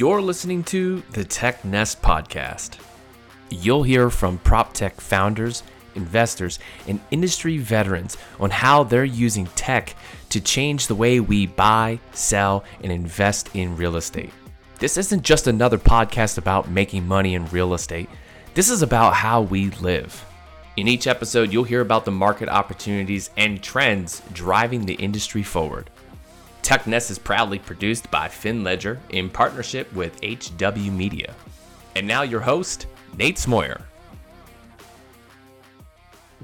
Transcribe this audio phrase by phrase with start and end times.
[0.00, 2.78] You're listening to the Tech Nest Podcast.
[3.50, 5.62] You'll hear from prop tech founders,
[5.94, 6.58] investors,
[6.88, 9.94] and industry veterans on how they're using tech
[10.30, 14.32] to change the way we buy, sell, and invest in real estate.
[14.78, 18.08] This isn't just another podcast about making money in real estate,
[18.54, 20.24] this is about how we live.
[20.78, 25.90] In each episode, you'll hear about the market opportunities and trends driving the industry forward.
[26.70, 31.34] TechNest is proudly produced by Finn Ledger in partnership with HW Media.
[31.96, 32.86] And now your host,
[33.18, 33.82] Nate Smoyer.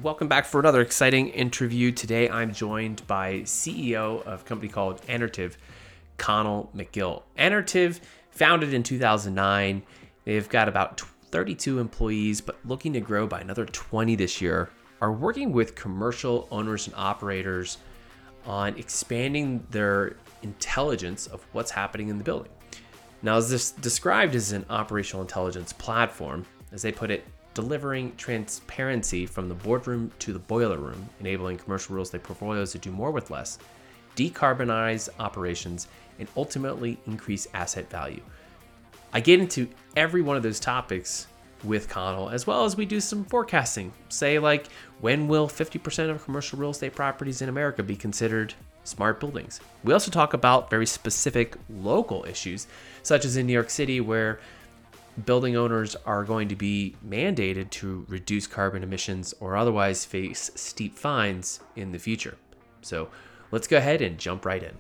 [0.02, 1.92] Welcome back for another exciting interview.
[1.92, 5.58] Today I'm joined by CEO of a company called Enertiv,
[6.16, 7.22] Connell McGill.
[7.38, 8.00] Enertiv,
[8.32, 9.80] founded in 2009,
[10.24, 14.70] they've got about 32 employees, but looking to grow by another 20 this year,
[15.01, 17.79] are working with commercial owners and operators
[18.46, 22.52] on expanding their intelligence of what's happening in the building.
[23.22, 27.24] Now, as this described as an operational intelligence platform, as they put it,
[27.54, 32.78] delivering transparency from the boardroom to the boiler room, enabling commercial real estate portfolios to
[32.78, 33.58] do more with less,
[34.14, 38.20] decarbonize operations, and ultimately increase asset value.
[39.12, 41.26] I get into every one of those topics
[41.66, 43.92] with Connell, as well as we do some forecasting.
[44.09, 44.68] Say, like,
[45.00, 49.60] when will 50% of commercial real estate properties in America be considered smart buildings?
[49.84, 52.66] We also talk about very specific local issues,
[53.02, 54.40] such as in New York City, where
[55.24, 60.96] building owners are going to be mandated to reduce carbon emissions or otherwise face steep
[60.96, 62.36] fines in the future.
[62.82, 63.08] So
[63.51, 64.75] let's go ahead and jump right in.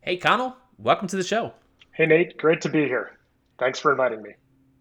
[0.00, 1.52] Hey, Connell, welcome to the show.
[1.92, 3.18] Hey, Nate, great to be here.
[3.58, 4.34] Thanks for inviting me.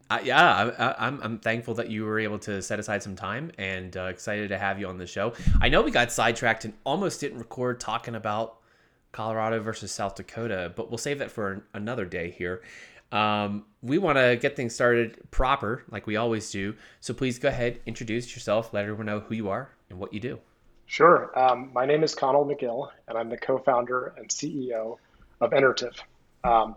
[0.09, 3.15] Uh, yeah, I, am I'm, I'm thankful that you were able to set aside some
[3.15, 5.33] time and uh, excited to have you on the show.
[5.61, 8.57] I know we got sidetracked and almost didn't record talking about
[9.11, 12.61] Colorado versus South Dakota, but we'll save that for another day here.
[13.11, 16.75] Um, we want to get things started proper, like we always do.
[16.99, 20.19] So please go ahead, introduce yourself, let everyone know who you are and what you
[20.19, 20.39] do.
[20.85, 21.37] Sure.
[21.37, 24.97] Um, my name is Connell McGill, and I'm the co-founder and CEO
[25.39, 25.99] of Enertiv.
[26.43, 26.75] Um,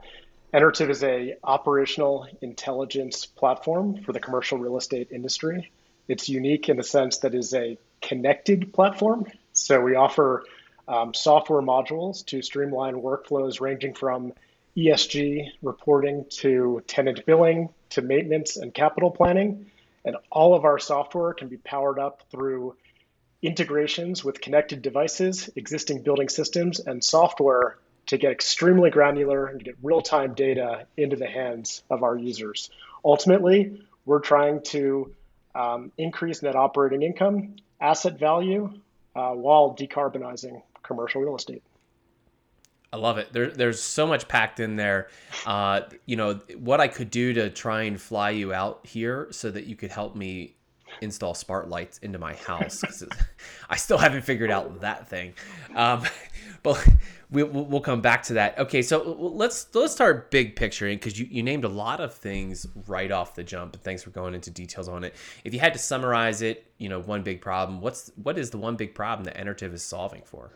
[0.53, 5.73] Enertiv is a operational intelligence platform for the commercial real estate industry.
[6.09, 9.27] It's unique in the sense that it is a connected platform.
[9.55, 10.45] So we offer
[10.87, 14.35] um, software modules to streamline workflows ranging from
[14.77, 19.71] ESG reporting to tenant billing to maintenance and capital planning.
[20.05, 22.77] And all of our software can be powered up through
[23.41, 29.77] integrations with connected devices, existing building systems, and software to get extremely granular and get
[29.83, 32.71] real time data into the hands of our users.
[33.05, 35.15] Ultimately, we're trying to
[35.55, 38.73] um, increase net operating income, asset value,
[39.15, 41.63] uh, while decarbonizing commercial real estate.
[42.93, 43.33] I love it.
[43.33, 45.09] There, there's so much packed in there.
[45.47, 49.51] Uh, you know, what I could do to try and fly you out here so
[49.51, 50.57] that you could help me
[51.01, 52.83] install smart lights into my house.
[53.71, 55.33] I still haven't figured out that thing.
[55.75, 56.05] Um,
[56.63, 56.87] but
[57.31, 58.59] we, we'll come back to that.
[58.59, 62.67] Okay, so let's let's start big picturing because you, you named a lot of things
[62.87, 63.75] right off the jump.
[63.75, 65.15] And thanks for going into details on it.
[65.45, 67.81] If you had to summarize it, you know, one big problem.
[67.81, 70.53] What's what is the one big problem that Enertiv is solving for?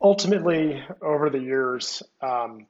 [0.00, 2.66] ultimately, over the years, um,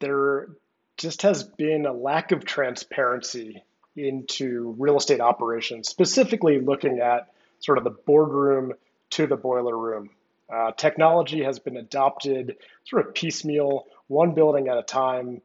[0.00, 0.48] there
[0.96, 3.62] just has been a lack of transparency
[3.94, 7.30] into real estate operations, specifically looking at
[7.60, 8.72] sort of the boardroom
[9.10, 10.10] to the boiler room.
[10.48, 15.40] Uh, technology has been adopted sort of piecemeal, one building at a time.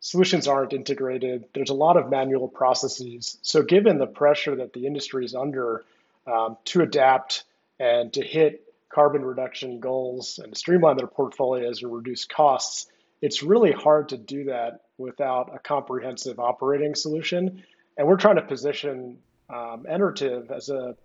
[0.00, 1.44] Solutions aren't integrated.
[1.54, 3.38] There's a lot of manual processes.
[3.42, 5.84] So, given the pressure that the industry is under
[6.26, 7.44] um, to adapt
[7.78, 12.86] and to hit carbon reduction goals and streamline their portfolios and reduce costs,
[13.20, 17.62] it's really hard to do that without a comprehensive operating solution.
[17.96, 19.18] And we're trying to position
[19.50, 20.96] um, Enertiv as a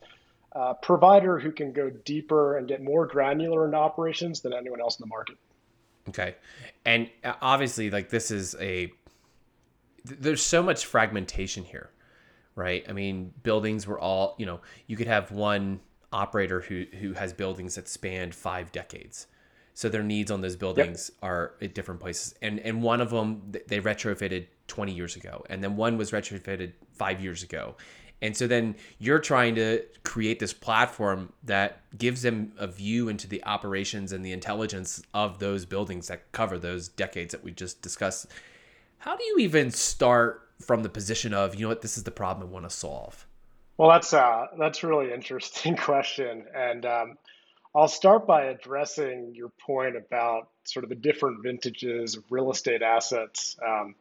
[0.55, 4.99] uh, provider who can go deeper and get more granular into operations than anyone else
[4.99, 5.37] in the market.
[6.09, 6.35] Okay.
[6.85, 8.91] And uh, obviously, like this is a,
[10.03, 11.89] there's so much fragmentation here,
[12.55, 12.85] right?
[12.87, 15.79] I mean, buildings were all, you know, you could have one
[16.11, 19.27] operator who who has buildings that spanned five decades.
[19.73, 21.29] So their needs on those buildings yep.
[21.29, 25.63] are at different places, and and one of them they retrofitted 20 years ago, and
[25.63, 27.75] then one was retrofitted five years ago,
[28.23, 33.27] and so then you're trying to create this platform that gives them a view into
[33.27, 37.81] the operations and the intelligence of those buildings that cover those decades that we just
[37.81, 38.27] discussed.
[38.99, 42.11] How do you even start from the position of you know what this is the
[42.11, 43.27] problem I want to solve?
[43.77, 47.17] Well, that's uh, that's a really interesting question, and um,
[47.75, 52.83] I'll start by addressing your point about sort of the different vintages of real estate
[52.83, 53.95] assets um,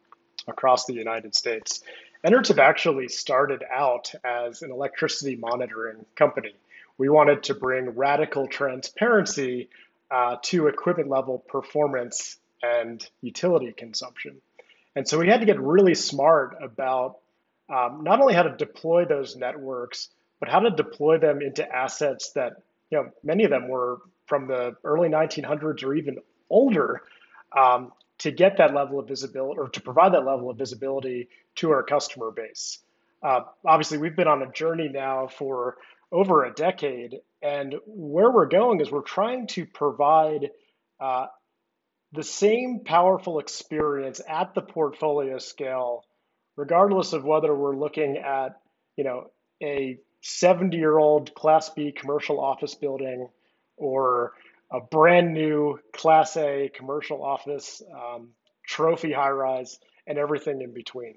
[0.47, 1.83] across the United States.
[2.25, 6.55] Enertiv actually started out as an electricity monitoring company.
[6.97, 9.71] We wanted to bring radical transparency
[10.11, 14.41] uh, to equipment level performance and utility consumption.
[14.95, 17.19] And so we had to get really smart about
[17.69, 20.09] um, not only how to deploy those networks,
[20.39, 24.47] but how to deploy them into assets that you know, many of them were from
[24.47, 26.19] the early 1900s or even
[26.51, 27.03] older
[27.57, 27.93] um,
[28.23, 31.83] to get that level of visibility or to provide that level of visibility to our
[31.83, 32.79] customer base.
[33.21, 35.77] Uh, obviously, we've been on a journey now for
[36.13, 40.51] over a decade, and where we're going is we're trying to provide
[41.01, 41.27] uh,
[42.13, 46.05] the same powerful experience at the portfolio scale,
[46.57, 48.61] regardless of whether we're looking at
[48.97, 49.31] you know
[49.61, 53.29] a 70 year old Class B commercial office building
[53.77, 54.35] or
[54.73, 58.31] a brand new Class A commercial office um,
[58.67, 61.15] trophy high rise and everything in between.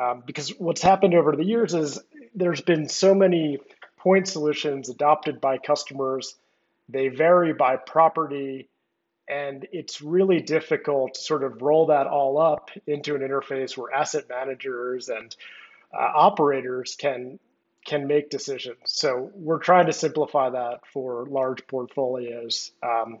[0.00, 2.00] Um, because what's happened over the years is
[2.34, 3.58] there's been so many
[3.98, 6.36] point solutions adopted by customers.
[6.88, 8.68] They vary by property,
[9.28, 13.92] and it's really difficult to sort of roll that all up into an interface where
[13.92, 15.34] asset managers and
[15.92, 17.38] uh, operators can
[17.84, 18.78] can make decisions.
[18.84, 23.18] So we're trying to simplify that for large portfolios um,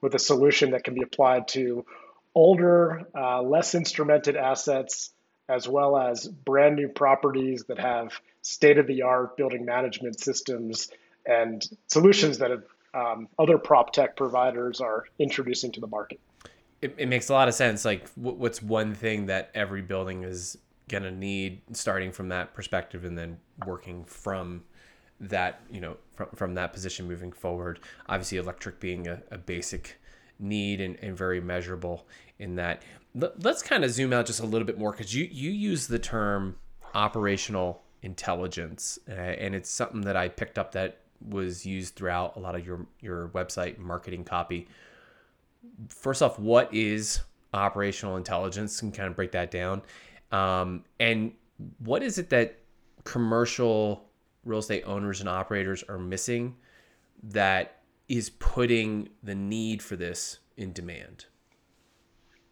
[0.00, 1.86] with a solution that can be applied to
[2.34, 5.10] older, uh, less instrumented assets,
[5.48, 10.90] as well as brand new properties that have state of the art building management systems
[11.26, 12.64] and solutions that have,
[12.94, 16.20] um, other prop tech providers are introducing to the market.
[16.80, 17.84] It, it makes a lot of sense.
[17.84, 20.58] Like, what's one thing that every building is
[20.92, 24.62] going to need starting from that perspective and then working from
[25.18, 27.80] that you know from, from that position moving forward.
[28.08, 29.98] Obviously electric being a, a basic
[30.38, 32.06] need and, and very measurable
[32.38, 32.82] in that.
[33.14, 35.98] Let's kind of zoom out just a little bit more because you you use the
[35.98, 36.56] term
[36.94, 40.98] operational intelligence uh, and it's something that i picked up that
[41.28, 44.68] was used throughout a lot of your your website marketing copy.
[45.88, 47.20] First off what is
[47.54, 48.82] operational intelligence?
[48.82, 49.82] And kind of break that down
[50.32, 51.32] um, and
[51.78, 52.58] what is it that
[53.04, 54.08] commercial
[54.44, 56.56] real estate owners and operators are missing
[57.22, 61.26] that is putting the need for this in demand?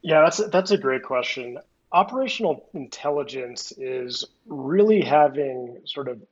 [0.03, 1.59] Yeah, that's a, that's a great question.
[1.93, 6.23] Operational intelligence is really having sort of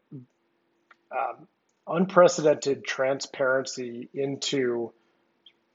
[1.11, 1.49] um,
[1.87, 4.93] unprecedented transparency into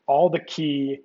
[0.07, 0.99] all the key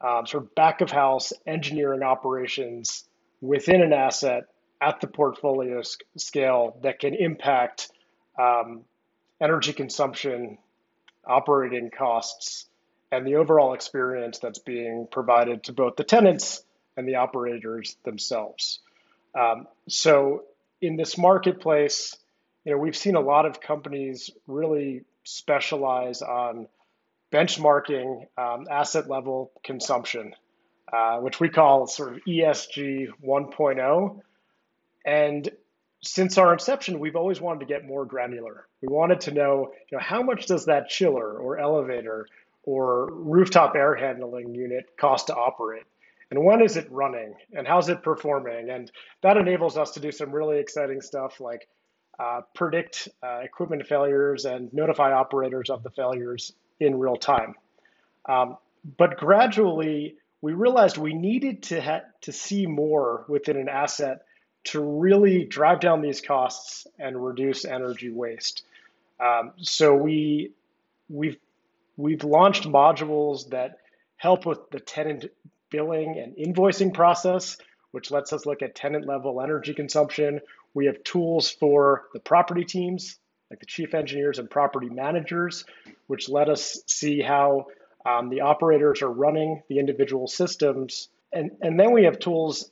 [0.00, 3.04] um, sort of back of house engineering operations
[3.44, 4.44] within an asset
[4.80, 5.82] at the portfolio
[6.16, 7.90] scale that can impact
[8.38, 8.82] um,
[9.40, 10.58] energy consumption,
[11.26, 12.66] operating costs,
[13.12, 16.62] and the overall experience that's being provided to both the tenants
[16.96, 18.80] and the operators themselves.
[19.38, 20.44] Um, so
[20.80, 22.16] in this marketplace,
[22.64, 26.66] you know, we've seen a lot of companies really specialize on
[27.30, 30.34] benchmarking um, asset level consumption
[30.94, 34.20] uh, which we call sort of ESG 1.0.
[35.04, 35.50] And
[36.02, 38.68] since our inception, we've always wanted to get more granular.
[38.80, 42.28] We wanted to know, you know, how much does that chiller or elevator
[42.62, 45.82] or rooftop air handling unit cost to operate?
[46.30, 47.34] And when is it running?
[47.52, 48.70] And how's it performing?
[48.70, 48.90] And
[49.22, 51.66] that enables us to do some really exciting stuff like
[52.20, 57.54] uh, predict uh, equipment failures and notify operators of the failures in real time.
[58.26, 58.58] Um,
[58.96, 64.26] but gradually, we realized we needed to ha- to see more within an asset
[64.64, 68.62] to really drive down these costs and reduce energy waste.
[69.18, 70.52] Um, so we
[71.08, 71.38] we've
[71.96, 73.78] we've launched modules that
[74.16, 75.24] help with the tenant
[75.70, 77.56] billing and invoicing process,
[77.92, 80.40] which lets us look at tenant level energy consumption.
[80.74, 85.64] We have tools for the property teams, like the chief engineers and property managers,
[86.06, 87.68] which let us see how
[88.04, 91.08] um, the operators are running the individual systems.
[91.32, 92.70] And, and then we have tools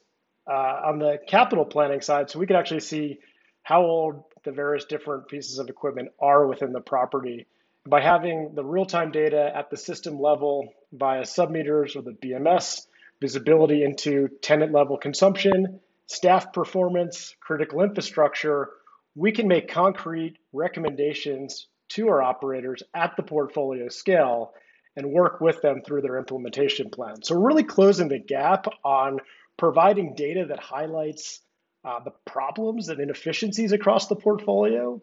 [0.49, 2.31] uh, on the capital planning side.
[2.31, 3.19] So we can actually see
[3.63, 7.47] how old the various different pieces of equipment are within the property.
[7.87, 12.87] By having the real time data at the system level via submeters or the BMS,
[13.21, 18.71] visibility into tenant level consumption, staff performance, critical infrastructure,
[19.15, 24.53] we can make concrete recommendations to our operators at the portfolio scale
[24.97, 27.23] and work with them through their implementation plan.
[27.23, 29.21] So really closing the gap on
[29.57, 31.41] providing data that highlights
[31.85, 35.01] uh, the problems and inefficiencies across the portfolio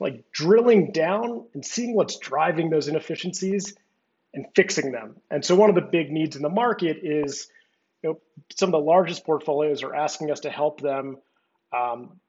[0.00, 3.74] like drilling down and seeing what's driving those inefficiencies
[4.34, 5.16] and fixing them.
[5.30, 7.48] And so one of the big needs in the market is
[8.02, 8.20] you know,
[8.54, 11.18] some of the largest portfolios are asking us to help them
[11.72, 12.20] um,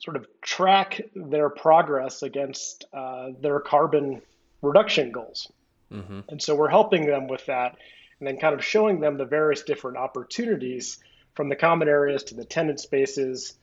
[0.00, 4.20] sort of track their progress against uh, their carbon
[4.62, 5.50] reduction goals.
[5.92, 6.20] Mm-hmm.
[6.28, 7.76] And so we're helping them with that
[8.18, 10.98] and then kind of showing them the various different opportunities
[11.34, 13.54] from the common areas to the tenant spaces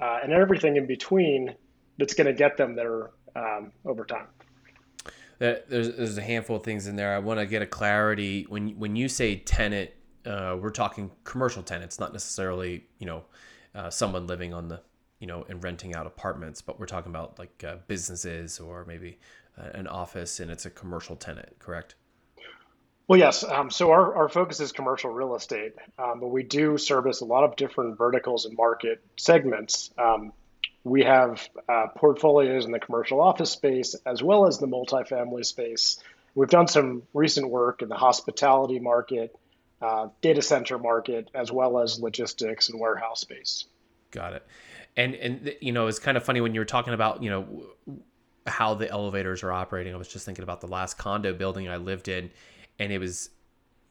[0.00, 1.54] uh, and everything in between
[1.98, 4.26] that's going to get them there um, over time.
[5.38, 7.14] There's, there's a handful of things in there.
[7.14, 9.90] I want to get a clarity when when you say tenant,
[10.26, 13.24] uh, we're talking commercial tenants, not necessarily you know
[13.74, 14.82] uh, someone living on the
[15.18, 19.18] you know and renting out apartments, but we're talking about like uh, businesses or maybe
[19.74, 21.94] an office and it's a commercial tenant, correct?
[23.10, 23.42] Well, yes.
[23.42, 27.24] Um, so our, our focus is commercial real estate, um, but we do service a
[27.24, 29.90] lot of different verticals and market segments.
[29.98, 30.32] Um,
[30.84, 35.98] we have uh, portfolios in the commercial office space as well as the multifamily space.
[36.34, 39.36] We've done some recent work in the hospitality market,
[39.82, 43.64] uh, data center market, as well as logistics and warehouse space.
[44.10, 44.46] Got it.
[44.96, 47.64] And and you know it's kind of funny when you were talking about you know
[48.46, 49.94] how the elevators are operating.
[49.94, 52.30] I was just thinking about the last condo building I lived in,
[52.78, 53.30] and it was,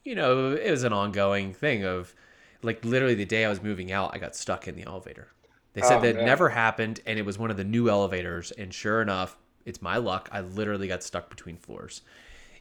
[0.04, 2.14] you know, it was an ongoing thing of
[2.62, 5.30] like literally the day I was moving out, I got stuck in the elevator
[5.74, 8.52] they said oh, that never happened, and it was one of the new elevators.
[8.52, 10.28] And sure enough, it's my luck.
[10.32, 12.02] I literally got stuck between floors,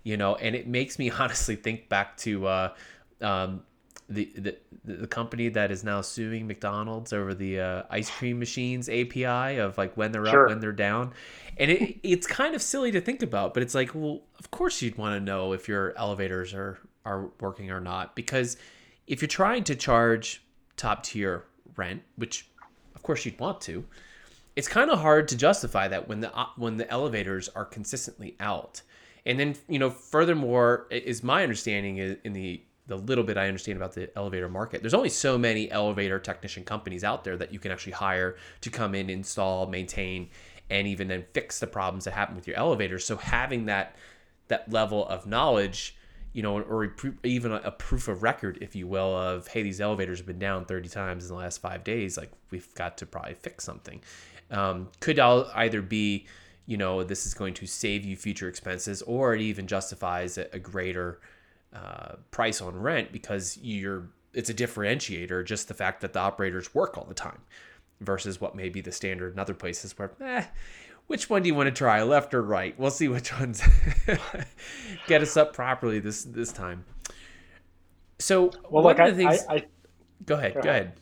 [0.02, 0.36] you know.
[0.36, 2.74] And it makes me honestly think back to uh,
[3.20, 3.62] um,
[4.08, 8.88] the, the the company that is now suing McDonald's over the uh, ice cream machines
[8.88, 10.44] API of like when they're sure.
[10.44, 11.12] up, when they're down,
[11.58, 14.80] and it it's kind of silly to think about, but it's like, well, of course
[14.80, 18.56] you'd want to know if your elevators are are working or not because
[19.06, 20.42] if you're trying to charge
[20.76, 21.44] top tier
[21.76, 22.48] rent, which
[22.94, 23.84] of course you'd want to.
[24.56, 28.82] It's kind of hard to justify that when the when the elevators are consistently out.
[29.24, 33.76] And then, you know, furthermore, is my understanding in the the little bit I understand
[33.76, 34.80] about the elevator market.
[34.80, 38.70] There's only so many elevator technician companies out there that you can actually hire to
[38.70, 40.30] come in, install, maintain,
[40.70, 43.04] and even then fix the problems that happen with your elevators.
[43.04, 43.94] So having that
[44.48, 45.94] that level of knowledge
[46.32, 50.18] you know, or even a proof of record, if you will, of hey, these elevators
[50.18, 52.16] have been down 30 times in the last five days.
[52.16, 54.00] Like we've got to probably fix something.
[54.50, 56.26] Um, could either be,
[56.66, 60.46] you know, this is going to save you future expenses, or it even justifies a,
[60.52, 61.20] a greater
[61.72, 65.44] uh, price on rent because you're it's a differentiator.
[65.44, 67.40] Just the fact that the operators work all the time
[68.00, 70.44] versus what may be the standard in other places where, eh,
[71.08, 72.78] which one do you want to try, left or right?
[72.78, 73.62] We'll see which ones
[75.06, 76.84] get us up properly this this time.
[78.18, 79.44] So, well, one of the things.
[79.48, 79.64] I, I,
[80.26, 80.54] go ahead.
[80.54, 80.82] Go, go ahead.
[80.82, 80.92] ahead.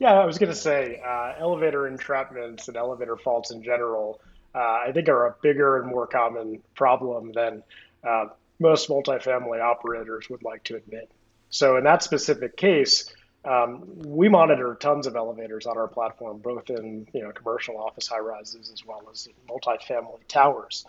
[0.00, 4.20] Yeah, I was going to say uh, elevator entrapments and elevator faults in general.
[4.54, 7.62] Uh, I think are a bigger and more common problem than
[8.02, 8.26] uh,
[8.60, 11.10] most multifamily operators would like to admit.
[11.48, 13.12] So, in that specific case,
[13.44, 18.06] um, we monitor tons of elevators on our platform, both in you know commercial office
[18.06, 20.84] high rises as well as multifamily towers.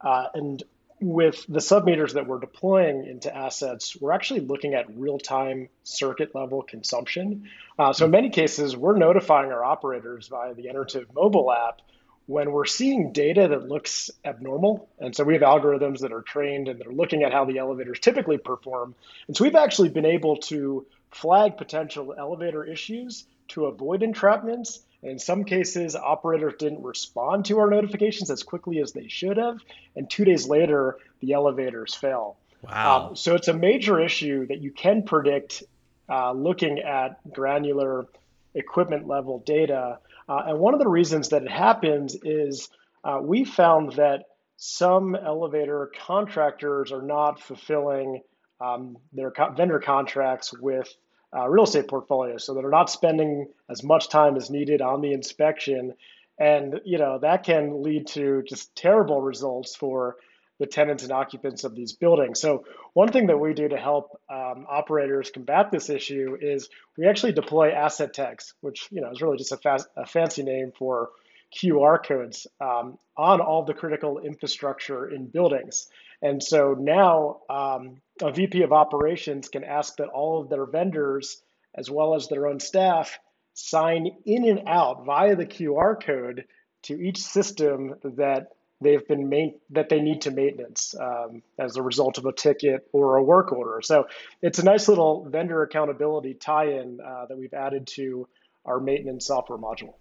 [0.00, 0.62] Uh, and
[1.00, 6.34] with the submeters that we're deploying into assets, we're actually looking at real time circuit
[6.34, 7.48] level consumption.
[7.78, 11.80] Uh, so, in many cases, we're notifying our operators via the Enertiv mobile app
[12.26, 14.88] when we're seeing data that looks abnormal.
[14.98, 18.00] And so, we have algorithms that are trained and they're looking at how the elevators
[18.00, 18.94] typically perform.
[19.26, 24.80] And so, we've actually been able to flag potential elevator issues to avoid entrapments.
[25.02, 29.36] And in some cases, operators didn't respond to our notifications as quickly as they should
[29.36, 29.58] have.
[29.94, 32.36] And two days later, the elevators fail.
[32.62, 33.08] Wow.
[33.08, 35.62] Um, so it's a major issue that you can predict
[36.08, 38.06] uh, looking at granular
[38.54, 39.98] equipment level data.
[40.28, 42.68] Uh, and one of the reasons that it happens is
[43.04, 44.24] uh, we found that
[44.56, 48.22] some elevator contractors are not fulfilling
[48.60, 50.88] um, their co- vendor contracts with
[51.36, 55.12] uh, real estate portfolios so they're not spending as much time as needed on the
[55.12, 55.92] inspection.
[56.38, 60.16] And you know that can lead to just terrible results for
[60.58, 62.40] the tenants and occupants of these buildings.
[62.40, 67.06] So one thing that we do to help um, operators combat this issue is we
[67.06, 71.10] actually deploy asset tags which you know is really just a, a fancy name for
[71.54, 75.88] qr codes um, on all the critical infrastructure in buildings.
[76.22, 81.40] And so now um, a VP of operations can ask that all of their vendors,
[81.74, 83.18] as well as their own staff,
[83.54, 86.44] sign in and out via the QR code
[86.84, 88.48] to each system that
[88.80, 92.88] they've been main, that they need to maintenance um, as a result of a ticket
[92.92, 93.80] or a work order.
[93.82, 94.06] So
[94.42, 98.28] it's a nice little vendor accountability tie-in uh, that we've added to
[98.64, 99.94] our maintenance software module.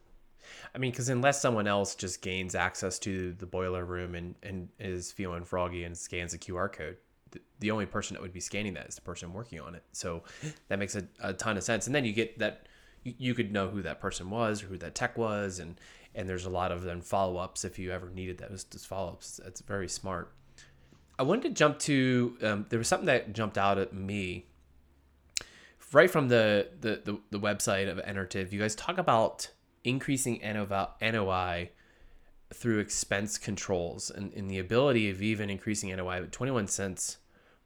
[0.74, 4.70] I mean, because unless someone else just gains access to the boiler room and, and
[4.80, 6.98] is feeling froggy and scans a QR code,
[7.60, 9.84] the, only person that would be scanning that is the person working on it.
[9.92, 10.24] So
[10.68, 11.88] that makes a, a ton of sense.
[11.88, 12.68] And then you get that
[13.04, 15.80] you could know who that person was or who that tech was, and
[16.16, 19.10] and there's a lot of then follow ups if you ever needed those, those follow
[19.10, 19.40] ups.
[19.44, 20.32] That's very smart.
[21.18, 24.46] I wanted to jump to um, there was something that jumped out at me
[25.94, 28.52] right from the the the, the website of Enertiv.
[28.52, 29.50] You guys talk about
[29.84, 31.70] increasing NOI
[32.54, 37.18] through expense controls and, and the ability of even increasing NOI at 21 cents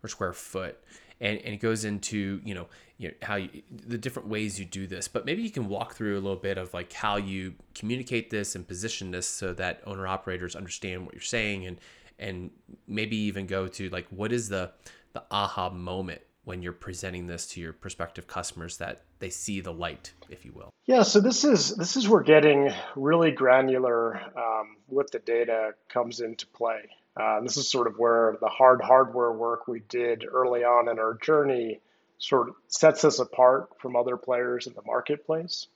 [0.02, 0.78] per square foot.
[1.22, 3.50] And, and it goes into, you know, you know, how you,
[3.88, 6.58] the different ways you do this, but maybe you can walk through a little bit
[6.58, 11.14] of like how you communicate this and position this so that owner operators understand what
[11.14, 11.78] you're saying and,
[12.20, 12.52] and
[12.88, 14.72] maybe even go to like, what is the,
[15.14, 19.72] the aha moment when you're presenting this to your prospective customers that they see the
[19.72, 20.70] light, if you will?
[20.86, 26.20] Yeah, so this is this is where getting really granular um, with the data comes
[26.22, 26.90] into play.
[27.18, 31.00] Uh, this is sort of where the hard hardware work we did early on in
[31.00, 31.80] our journey
[32.18, 35.68] sort of sets us apart from other players in the marketplace.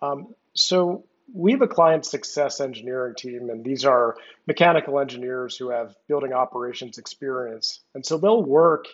[0.00, 5.70] Um, so we have a client success engineering team, and these are mechanical engineers who
[5.70, 7.80] have building operations experience.
[7.94, 8.86] And so they'll work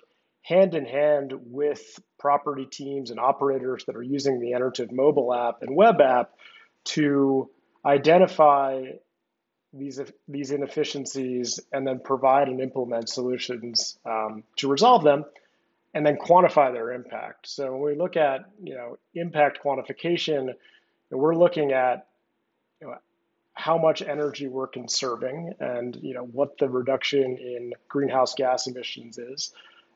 [0.42, 1.82] hand in hand with
[2.18, 6.32] property teams and operators that are using the Enertiv mobile app and web app
[6.84, 7.50] to
[7.84, 8.84] identify
[9.72, 15.24] these these inefficiencies and then provide and implement solutions um, to resolve them
[15.94, 20.54] and then quantify their impact so when we look at you know impact quantification
[21.10, 22.06] we're looking at
[22.80, 22.94] you know,
[23.54, 29.18] how much energy we're conserving and you know what the reduction in greenhouse gas emissions
[29.18, 29.52] is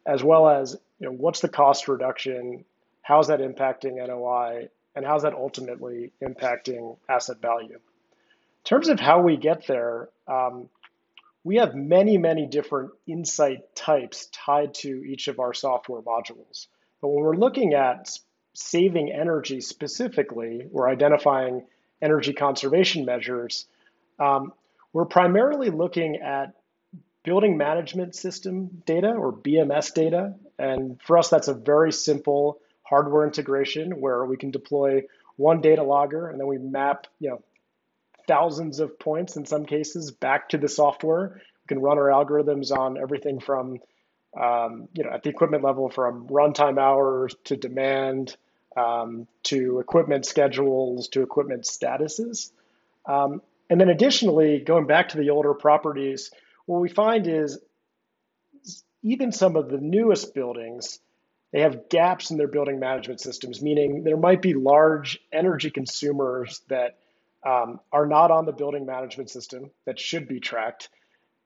[0.07, 2.65] as well as you know what's the cost reduction,
[3.03, 7.79] how's that impacting NOI, and how's that ultimately impacting asset value.
[8.65, 10.69] In terms of how we get there, um,
[11.43, 16.69] we have many, many different insight types tied to each of our software modules.
[17.01, 18.17] But when we're looking at
[18.55, 21.67] saving energy specifically, we're identifying
[22.01, 23.67] energy conservation measures.
[24.21, 24.53] Um,
[24.93, 26.55] we're primarily looking at
[27.25, 30.35] building management system data or BMS data.
[30.59, 35.03] And for us, that's a very simple hardware integration where we can deploy
[35.37, 37.43] one data logger and then we map, you know,
[38.27, 41.35] thousands of points in some cases back to the software.
[41.35, 43.79] We can run our algorithms on everything from,
[44.41, 48.37] um, you know, at the equipment level from runtime hours to demand
[48.77, 52.51] um, to equipment schedules to equipment statuses.
[53.07, 56.31] Um, and then additionally, going back to the older properties,
[56.67, 57.59] what we find is
[59.03, 61.01] even some of the newest buildings,
[61.53, 66.63] they have gaps in their building management systems, meaning there might be large energy consumers
[66.69, 66.99] that
[67.45, 70.89] um, are not on the building management system that should be tracked.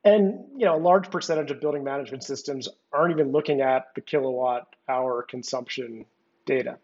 [0.05, 4.01] And you know, a large percentage of building management systems aren't even looking at the
[4.01, 6.05] kilowatt hour consumption
[6.45, 6.79] data.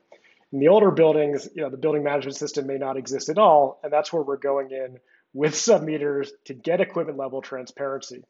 [0.52, 3.80] In the older buildings, you know, the building management system may not exist at all,
[3.82, 4.98] and that's where we're going in
[5.32, 8.22] with submeters to get equipment level transparency.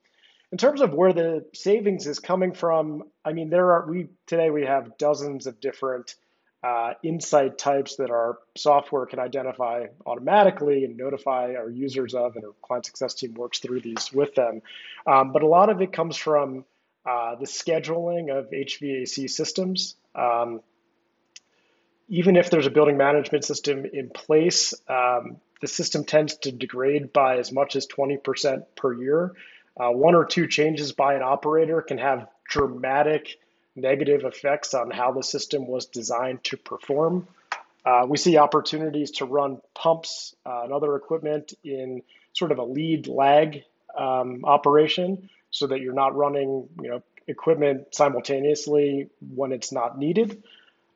[0.52, 4.50] In terms of where the savings is coming from, I mean, there are we today
[4.50, 6.14] we have dozens of different
[6.62, 12.44] uh, insight types that our software can identify automatically and notify our users of, and
[12.44, 14.62] our client success team works through these with them.
[15.06, 16.64] Um, but a lot of it comes from
[17.04, 19.96] uh, the scheduling of HVAC systems.
[20.14, 20.60] Um,
[22.08, 27.12] even if there's a building management system in place, um, the system tends to degrade
[27.12, 29.32] by as much as 20% per year.
[29.76, 33.38] Uh, one or two changes by an operator can have dramatic
[33.74, 37.26] negative effects on how the system was designed to perform.
[37.84, 42.64] Uh, we see opportunities to run pumps uh, and other equipment in sort of a
[42.64, 43.62] lead lag
[43.98, 50.42] um, operation so that you're not running you know, equipment simultaneously when it's not needed.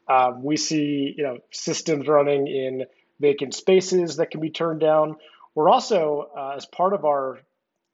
[0.09, 2.85] Uh, we see you know, systems running in
[3.19, 5.17] vacant spaces that can be turned down.
[5.55, 7.41] We're also, uh, as part of our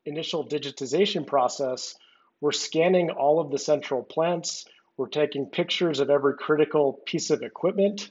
[0.05, 1.95] initial digitization process,
[2.42, 4.66] we're scanning all of the central plants.
[4.96, 8.11] We're taking pictures of every critical piece of equipment.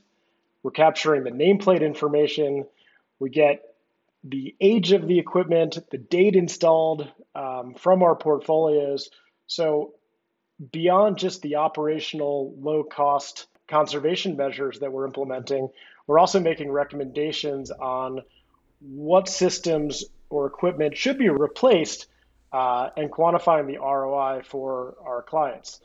[0.63, 2.65] We're capturing the nameplate information.
[3.19, 3.61] We get
[4.23, 9.09] the age of the equipment, the date installed um, from our portfolios.
[9.47, 9.95] So,
[10.71, 15.67] beyond just the operational low cost conservation measures that we're implementing,
[16.07, 18.21] we're also making recommendations on
[18.79, 22.07] what systems or equipment should be replaced
[22.51, 25.79] uh, and quantifying the ROI for our clients.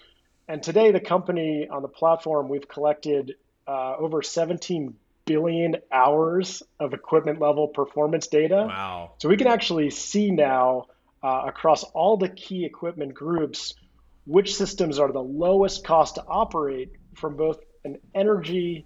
[0.49, 3.35] And today, the company on the platform, we've collected
[3.67, 8.67] uh, over 17 billion hours of equipment level performance data.
[8.69, 9.13] Wow.
[9.19, 10.87] So we can actually see now
[11.23, 13.75] uh, across all the key equipment groups
[14.27, 18.85] which systems are the lowest cost to operate from both an energy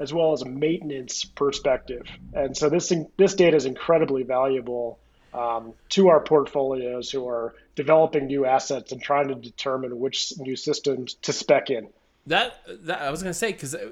[0.00, 2.06] as well as a maintenance perspective.
[2.32, 4.98] And so this this data is incredibly valuable
[5.34, 10.56] um, to our portfolios who are developing new assets and trying to determine which new
[10.56, 11.88] systems to spec in.
[12.26, 13.90] That, that I was going to say because uh,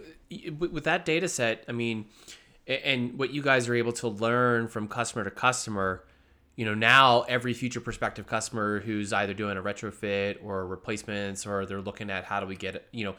[0.58, 2.06] with that data set, I mean,
[2.66, 6.04] and what you guys are able to learn from customer to customer,
[6.56, 11.64] you know, now every future prospective customer who's either doing a retrofit or replacements or
[11.64, 13.14] they're looking at how do we get, you know,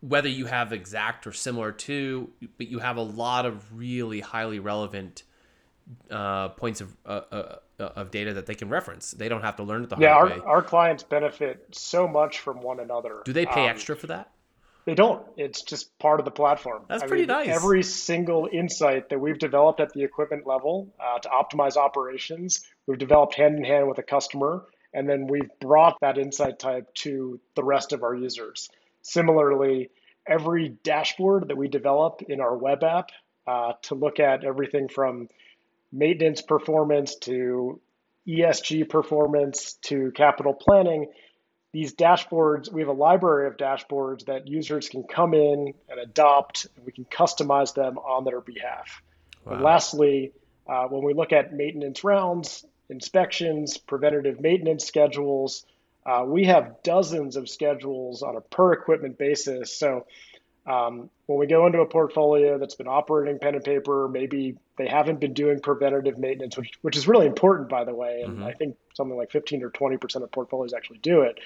[0.00, 4.58] whether you have exact or similar to, but you have a lot of really highly
[4.58, 5.22] relevant
[6.10, 9.12] uh, points of uh, uh, of data that they can reference.
[9.12, 10.44] They don't have to learn it the yeah, hard our, way.
[10.44, 13.22] our clients benefit so much from one another.
[13.24, 14.30] Do they pay um, extra for that?
[14.84, 15.24] They don't.
[15.36, 16.84] It's just part of the platform.
[16.88, 17.48] That's I pretty mean, nice.
[17.48, 22.98] Every single insight that we've developed at the equipment level uh, to optimize operations, we've
[22.98, 27.40] developed hand in hand with a customer, and then we've brought that insight type to
[27.54, 28.70] the rest of our users.
[29.02, 29.90] Similarly,
[30.26, 33.10] every dashboard that we develop in our web app
[33.46, 35.28] uh, to look at everything from
[35.92, 37.80] maintenance performance to
[38.26, 41.08] ESG performance to capital planning,
[41.72, 46.66] these dashboards, we have a library of dashboards that users can come in and adopt,
[46.76, 49.02] and we can customize them on their behalf.
[49.46, 49.62] Wow.
[49.62, 50.32] Lastly,
[50.68, 55.64] uh, when we look at maintenance rounds, inspections, preventative maintenance schedules,
[56.04, 59.76] uh, we have dozens of schedules on a per equipment basis.
[59.76, 60.06] So
[60.66, 64.86] um, when we go into a portfolio that's been operating pen and paper, maybe they
[64.86, 68.22] haven't been doing preventative maintenance, which, which is really important, by the way.
[68.22, 68.44] And mm-hmm.
[68.44, 71.40] I think something like 15 or 20% of portfolios actually do it.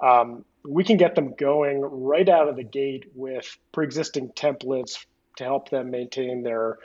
[0.00, 5.04] Um, we can get them going right out of the gate with pre existing templates
[5.36, 6.78] to help them maintain their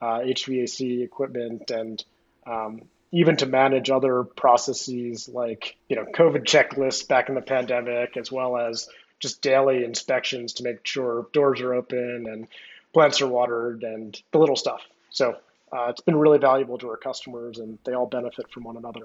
[0.00, 2.04] uh, HVAC equipment and
[2.46, 8.16] um, even to manage other processes like you know COVID checklists back in the pandemic,
[8.16, 8.88] as well as
[9.20, 12.46] just daily inspections to make sure doors are open and
[12.92, 14.82] plants are watered and the little stuff.
[15.10, 15.36] So
[15.72, 19.02] uh, it's been really valuable to our customers, and they all benefit from one another.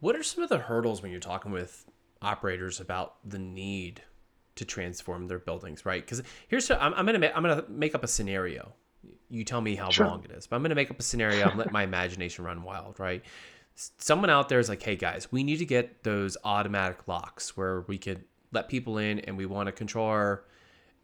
[0.00, 1.84] What are some of the hurdles when you're talking with
[2.20, 4.02] operators about the need
[4.56, 5.86] to transform their buildings?
[5.86, 6.04] Right?
[6.04, 8.74] Because here's I'm, I'm gonna I'm gonna make up a scenario
[9.30, 10.06] you tell me how sure.
[10.06, 10.46] wrong it is.
[10.46, 13.22] But I'm going to make up a scenario and let my imagination run wild, right?
[13.74, 17.82] Someone out there is like, hey guys, we need to get those automatic locks where
[17.82, 20.44] we could let people in and we want to control our.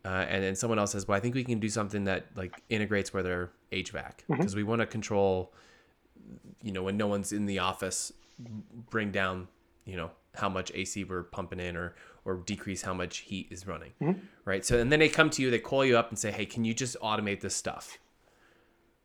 [0.04, 2.62] Uh, and then someone else says, well, I think we can do something that like
[2.68, 4.56] integrates with their HVAC because mm-hmm.
[4.56, 5.54] we want to control,
[6.62, 8.12] you know, when no one's in the office,
[8.90, 9.48] bring down,
[9.86, 11.94] you know, how much AC we're pumping in or
[12.26, 14.20] or decrease how much heat is running, mm-hmm.
[14.44, 14.64] right?
[14.64, 16.64] So and then they come to you, they call you up and say, hey, can
[16.64, 17.98] you just automate this stuff?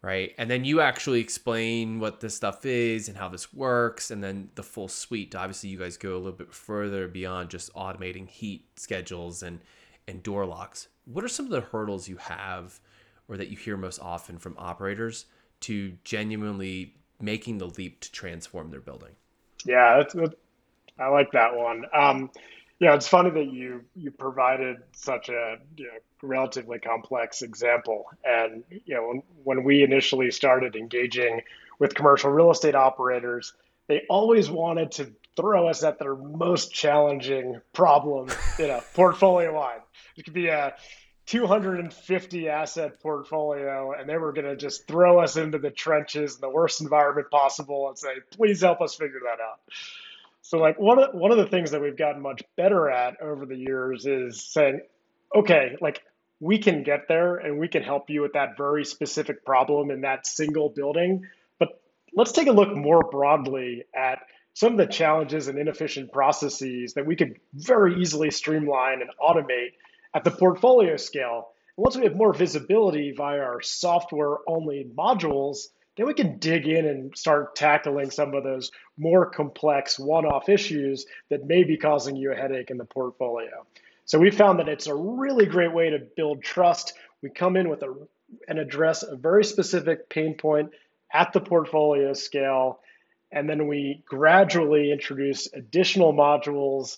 [0.01, 0.33] Right?
[0.37, 4.49] And then you actually explain what this stuff is and how this works, and then
[4.55, 5.35] the full suite.
[5.35, 9.59] Obviously, you guys go a little bit further beyond just automating heat schedules and
[10.07, 10.87] and door locks.
[11.05, 12.79] What are some of the hurdles you have,
[13.27, 15.25] or that you hear most often from operators
[15.61, 19.11] to genuinely making the leap to transform their building?
[19.65, 20.35] Yeah, that's, that's
[20.97, 21.85] I like that one.
[21.93, 22.31] Um,
[22.79, 28.05] yeah, it's funny that you you provided such a you know, relatively complex example.
[28.23, 31.41] And you know, when, we initially started engaging
[31.77, 33.53] with commercial real estate operators,
[33.87, 39.81] they always wanted to throw us at their most challenging problem, you know, portfolio wide.
[40.15, 40.75] It could be a
[41.25, 46.41] 250 asset portfolio, and they were going to just throw us into the trenches in
[46.41, 49.59] the worst environment possible and say, please help us figure that out.
[50.49, 53.45] So like one of one of the things that we've gotten much better at over
[53.45, 54.81] the years is saying,
[55.35, 56.01] okay, like
[56.39, 60.01] we can get there and we can help you with that very specific problem in
[60.01, 61.27] that single building.
[61.59, 61.79] But
[62.15, 64.21] let's take a look more broadly at
[64.55, 69.73] some of the challenges and inefficient processes that we could very easily streamline and automate
[70.15, 71.49] at the portfolio scale.
[71.77, 75.67] And once we have more visibility via our software only modules,
[75.99, 80.47] then we can dig in and start tackling some of those more complex one off
[80.47, 83.65] issues that may be causing you a headache in the portfolio.
[84.05, 86.93] So we found that it's a really great way to build trust.
[87.21, 87.93] We come in with a
[88.47, 90.71] and address a very specific pain point
[91.13, 92.79] at the portfolio scale,
[93.29, 96.97] and then we gradually introduce additional modules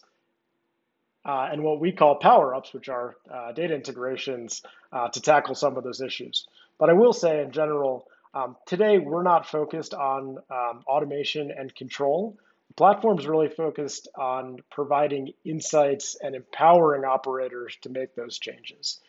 [1.26, 4.62] uh, and what we call power ups, which are uh, data integrations
[4.92, 6.46] uh, to tackle some of those issues.
[6.78, 11.74] But I will say, in general, um, today, we're not focused on um, automation and
[11.74, 12.38] control.
[12.78, 19.02] The is really focused on providing insights and empowering operators to make those changes.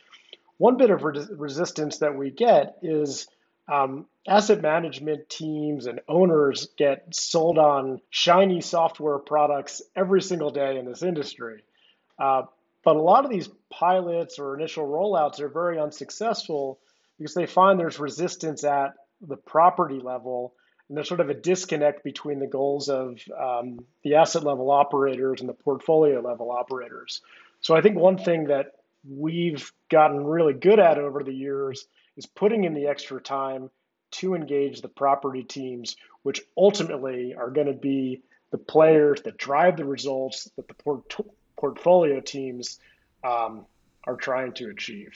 [0.58, 3.28] one bit of re- resistance that we get is
[3.68, 10.78] um, asset management teams and owners get sold on shiny software products every single day
[10.78, 11.62] in this industry.
[12.18, 12.42] Uh,
[12.84, 16.80] but a lot of these pilots or initial rollouts are very unsuccessful
[17.18, 18.94] because they find there's resistance at
[19.26, 20.54] the property level
[20.92, 25.40] and there's sort of a disconnect between the goals of um, the asset level operators
[25.40, 27.22] and the portfolio level operators.
[27.62, 28.72] So I think one thing that
[29.08, 31.86] we've gotten really good at over the years
[32.18, 33.70] is putting in the extra time
[34.10, 39.78] to engage the property teams, which ultimately are going to be the players that drive
[39.78, 41.16] the results that the port-
[41.56, 42.78] portfolio teams
[43.24, 43.64] um,
[44.04, 45.12] are trying to achieve.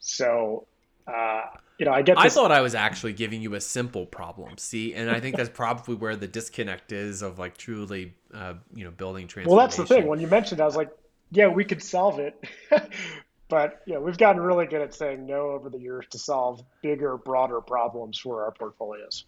[0.00, 0.66] So,
[1.06, 1.42] uh,
[1.78, 2.16] you know, I get.
[2.16, 4.56] This- I thought I was actually giving you a simple problem.
[4.58, 8.84] See, and I think that's probably where the disconnect is of like truly, uh, you
[8.84, 9.56] know, building transformation.
[9.56, 10.06] Well, that's the thing.
[10.06, 10.90] When you mentioned, I was like,
[11.30, 12.42] yeah, we could solve it.
[13.48, 17.16] but yeah, we've gotten really good at saying no over the years to solve bigger,
[17.16, 19.24] broader problems for our portfolios.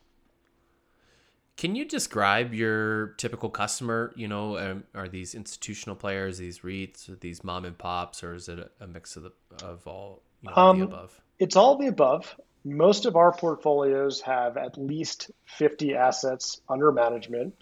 [1.57, 4.13] Can you describe your typical customer?
[4.17, 8.49] You know, um, are these institutional players, these REITs, these mom and pops, or is
[8.49, 9.33] it a, mix of the,
[9.63, 11.21] of all you know, um, the above?
[11.39, 12.35] It's all the above.
[12.65, 17.55] Most of our portfolios have at least 50 assets under management.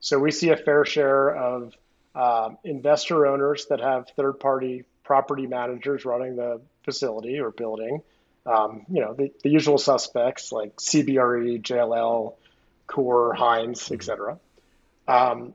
[0.00, 1.74] So we see a fair share of
[2.14, 8.02] uh, investor owners that have third party property managers running the facility or building.
[8.46, 12.34] Um, you know, the, the, usual suspects like CBRE, JLL,
[12.86, 14.38] Core, Hines, etc.
[15.06, 15.54] Um,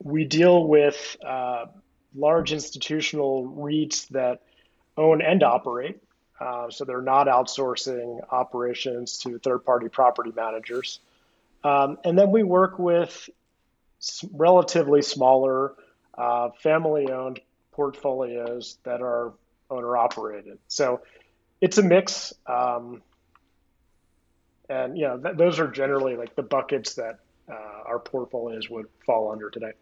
[0.00, 1.66] we deal with uh,
[2.14, 4.42] large institutional REITs that
[4.96, 6.01] own and operate.
[6.42, 10.98] Uh, so they're not outsourcing operations to third party property managers.
[11.62, 13.30] Um, and then we work with
[14.32, 15.74] relatively smaller
[16.18, 17.38] uh, family owned
[17.70, 19.34] portfolios that are
[19.70, 20.58] owner operated.
[20.66, 21.02] So
[21.60, 22.32] it's a mix.
[22.46, 23.02] Um,
[24.68, 28.86] and you know th- those are generally like the buckets that uh, our portfolios would
[29.06, 29.72] fall under today.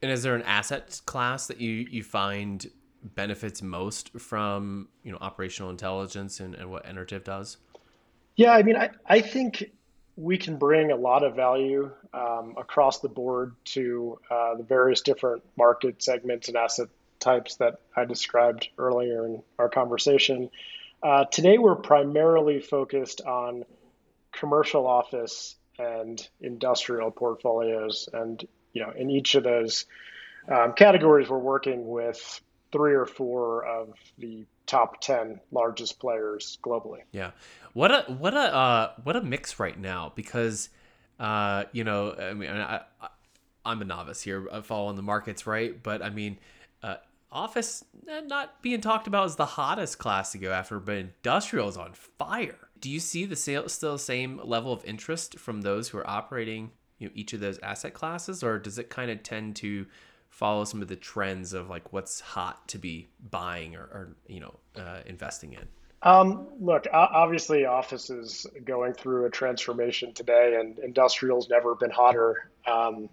[0.00, 2.66] And is there an asset class that you you find
[3.02, 7.56] benefits most from you know operational intelligence and, and what Enertiv does?
[8.36, 9.72] Yeah, I mean, I, I think
[10.16, 15.00] we can bring a lot of value um, across the board to uh, the various
[15.00, 20.50] different market segments and asset types that I described earlier in our conversation.
[21.02, 23.64] Uh, today, we're primarily focused on
[24.32, 29.86] commercial office and industrial portfolios, and you know, in each of those
[30.48, 32.40] um, categories, we're working with
[32.72, 37.00] three or four of the top 10 largest players globally.
[37.12, 37.32] Yeah.
[37.72, 40.68] What a what a uh, what a mix right now because
[41.18, 42.80] uh, you know, I mean I,
[43.64, 45.80] I am a novice here following the markets, right?
[45.82, 46.38] But I mean,
[46.82, 46.96] uh,
[47.30, 51.68] office eh, not being talked about as the hottest class to go after, but industrial
[51.68, 52.56] is on fire.
[52.80, 56.70] Do you see the sale, still same level of interest from those who are operating
[56.98, 59.86] you know, each of those asset classes, or does it kind of tend to
[60.40, 64.40] follow some of the trends of like what's hot to be buying or, or you
[64.40, 65.68] know uh, investing in?
[66.02, 72.50] Um, look, obviously, office is going through a transformation today, and industrial's never been hotter.
[72.66, 73.10] Um,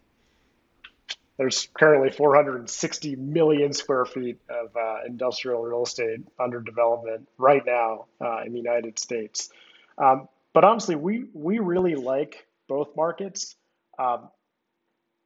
[1.38, 8.06] there's currently 460 million square feet of uh, industrial real estate under development right now
[8.22, 9.50] uh, in the United States.
[9.98, 13.58] Um, but honestly, we we really like both markets.
[14.00, 14.30] Um,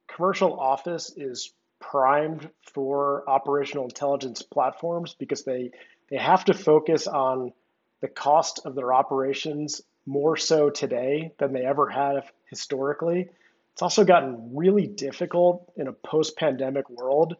[0.08, 5.70] commercial office is primed for operational intelligence platforms because they
[6.08, 7.52] they have to focus on
[8.00, 13.28] the cost of their operations more so today than they ever have historically
[13.72, 17.36] it's also gotten really difficult in a post pandemic world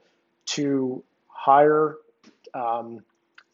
[0.47, 1.97] to hire
[2.55, 3.01] um,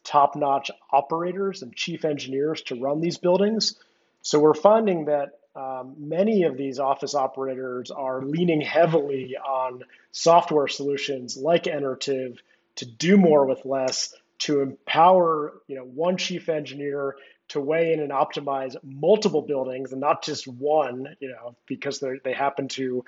[0.03, 3.75] top notch operators and chief engineers to run these buildings.
[4.21, 10.67] So we're finding that um, many of these office operators are leaning heavily on software
[10.67, 12.37] solutions like Enertiv
[12.75, 17.15] to do more with less, to empower you know one chief engineer
[17.49, 22.19] to weigh in and optimize multiple buildings and not just one, you know, because they
[22.23, 23.03] they happen to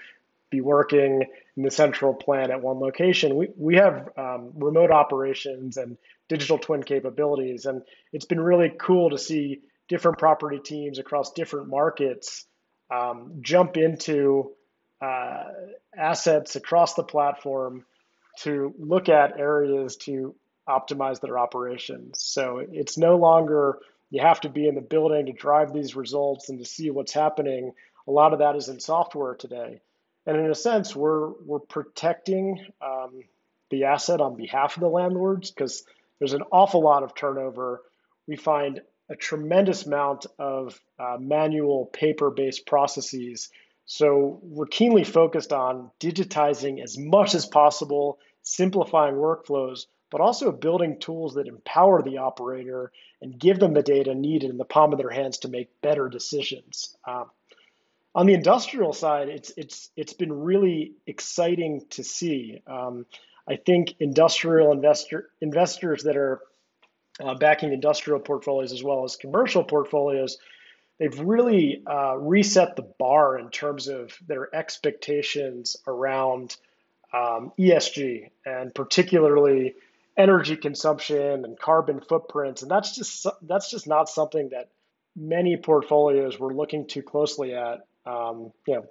[0.50, 1.24] be working
[1.56, 3.36] in the central plant at one location.
[3.36, 9.12] We we have um, remote operations and digital twin capabilities, and it's been really cool
[9.12, 12.46] to see different property teams across different markets
[12.90, 14.52] um, jump into
[15.02, 15.44] uh,
[15.98, 17.84] assets across the platform
[18.40, 20.34] to look at areas to
[20.68, 22.24] optimize their operations.
[22.24, 26.48] So it's no longer you have to be in the building to drive these results
[26.48, 27.74] and to see what's happening.
[28.08, 29.82] A lot of that is in software today.
[30.26, 33.24] And in a sense, we're, we're protecting um,
[33.70, 35.84] the asset on behalf of the landlords because
[36.20, 37.82] there's an awful lot of turnover.
[38.26, 38.80] We find
[39.12, 43.50] a tremendous amount of uh, manual paper based processes.
[43.86, 51.00] So we're keenly focused on digitizing as much as possible, simplifying workflows, but also building
[51.00, 54.98] tools that empower the operator and give them the data needed in the palm of
[54.98, 56.96] their hands to make better decisions.
[57.06, 57.26] Um,
[58.16, 62.62] on the industrial side, it's it's it's been really exciting to see.
[62.68, 63.06] Um,
[63.48, 66.42] I think industrial investor investors that are
[67.22, 70.38] uh, backing industrial portfolios as well as commercial portfolios,
[71.00, 76.56] they've really uh, reset the bar in terms of their expectations around
[77.14, 79.76] um, ESG and particularly
[80.18, 82.62] energy consumption and carbon footprints.
[82.62, 84.70] And that's just that's just not something that
[85.16, 88.86] many portfolios were looking too closely at, um, you know,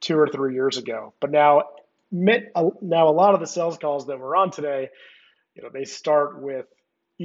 [0.00, 1.14] two or three years ago.
[1.20, 1.62] But now,
[2.10, 4.90] now a lot of the sales calls that we're on today,
[5.54, 6.66] you know, they start with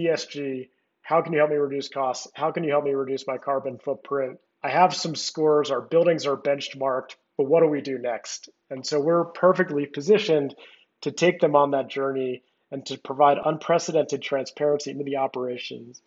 [0.06, 0.70] ESG.
[1.02, 2.28] How can you help me reduce costs?
[2.34, 4.40] How can you help me reduce my carbon footprint?
[4.64, 5.72] I have some scores.
[5.72, 8.50] Our buildings are benchmarked, but what do we do next?
[8.70, 10.56] And so we're perfectly positioned
[11.02, 16.02] to take them on that journey and to provide unprecedented transparency into the operations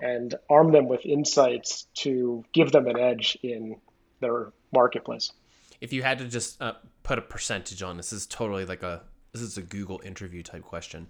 [0.00, 3.76] and arm them with insights to give them an edge in
[4.20, 5.32] their marketplace.
[5.80, 9.02] If you had to just uh, put a percentage on this, is totally like a
[9.32, 11.08] this is a Google interview type question.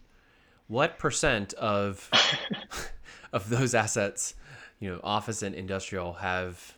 [0.67, 2.11] What percent of
[3.33, 4.35] of those assets,
[4.81, 6.75] you know, office and industrial, have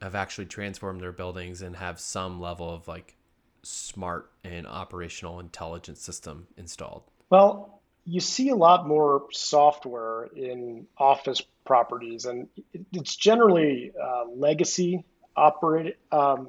[0.00, 3.16] have actually transformed their buildings and have some level of like
[3.62, 7.02] smart and operational intelligence system installed?
[7.30, 12.48] Well, you see a lot more software in office properties, and
[12.92, 15.04] it's generally uh, legacy
[15.36, 16.48] operate, um,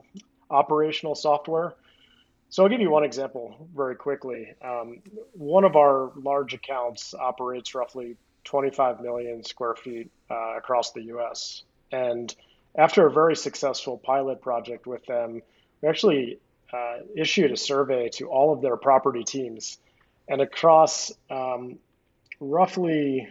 [0.50, 1.74] operational software.
[2.50, 4.54] So I'll give you one example very quickly.
[4.64, 5.02] Um,
[5.34, 11.64] one of our large accounts operates roughly 25 million square feet uh, across the U.S.
[11.92, 12.34] And
[12.76, 15.42] after a very successful pilot project with them,
[15.82, 16.40] we actually
[16.74, 19.78] uh, issued a survey to all of their property teams
[20.30, 21.80] and across um,
[22.40, 23.28] roughly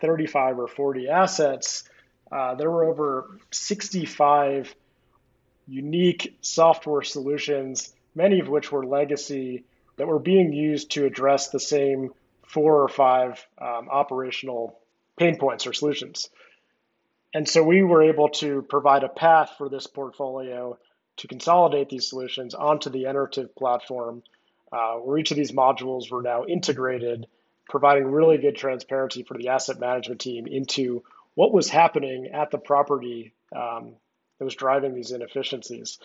[0.00, 1.84] 35 or 40 assets,
[2.32, 4.74] uh, there were over 65
[5.68, 9.64] unique software solutions, many of which were legacy,
[9.96, 12.10] that were being used to address the same
[12.42, 14.78] four or five um, operational
[15.16, 16.30] pain points or solutions.
[17.32, 20.78] And so we were able to provide a path for this portfolio
[21.18, 24.22] to consolidate these solutions onto the Enertiv platform
[24.72, 27.26] uh, where each of these modules were now integrated,
[27.68, 31.02] providing really good transparency for the asset management team into
[31.34, 33.94] what was happening at the property um,
[34.38, 35.98] that was driving these inefficiencies.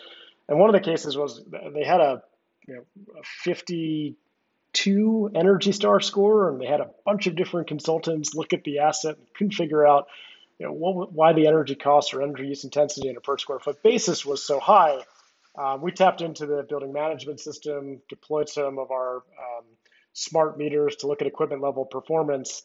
[0.48, 1.42] And one of the cases was
[1.74, 2.22] they had a,
[2.66, 2.84] you know,
[3.18, 8.64] a 52 Energy Star score, and they had a bunch of different consultants look at
[8.64, 10.06] the asset and couldn't figure out
[10.58, 13.58] you know, what, why the energy costs or energy use intensity on a per square
[13.58, 15.00] foot basis was so high.
[15.58, 19.64] Um, we tapped into the building management system, deployed some of our um,
[20.12, 22.62] smart meters to look at equipment level performance,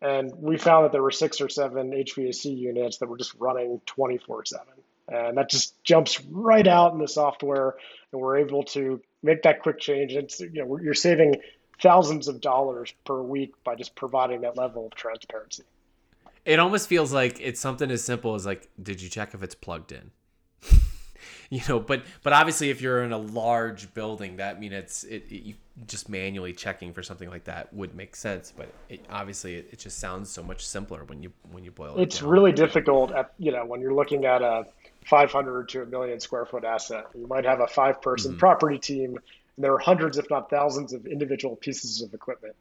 [0.00, 3.80] and we found that there were six or seven HVAC units that were just running
[3.86, 4.66] 24 7.
[5.12, 7.76] And that just jumps right out in the software,
[8.12, 10.12] and we're able to make that quick change.
[10.12, 11.36] It's you know you're saving
[11.80, 15.64] thousands of dollars per week by just providing that level of transparency.
[16.44, 19.54] It almost feels like it's something as simple as like, did you check if it's
[19.54, 20.10] plugged in?
[21.50, 25.04] you know but but obviously if you're in a large building that I mean it's
[25.04, 25.54] it, it, you
[25.86, 29.78] just manually checking for something like that would make sense but it, obviously it, it
[29.78, 32.28] just sounds so much simpler when you when you boil it it's down.
[32.28, 34.66] really difficult at you know when you're looking at a
[35.06, 38.40] 500 to a million square foot asset you might have a five person mm-hmm.
[38.40, 39.18] property team
[39.56, 42.54] and there are hundreds if not thousands of individual pieces of equipment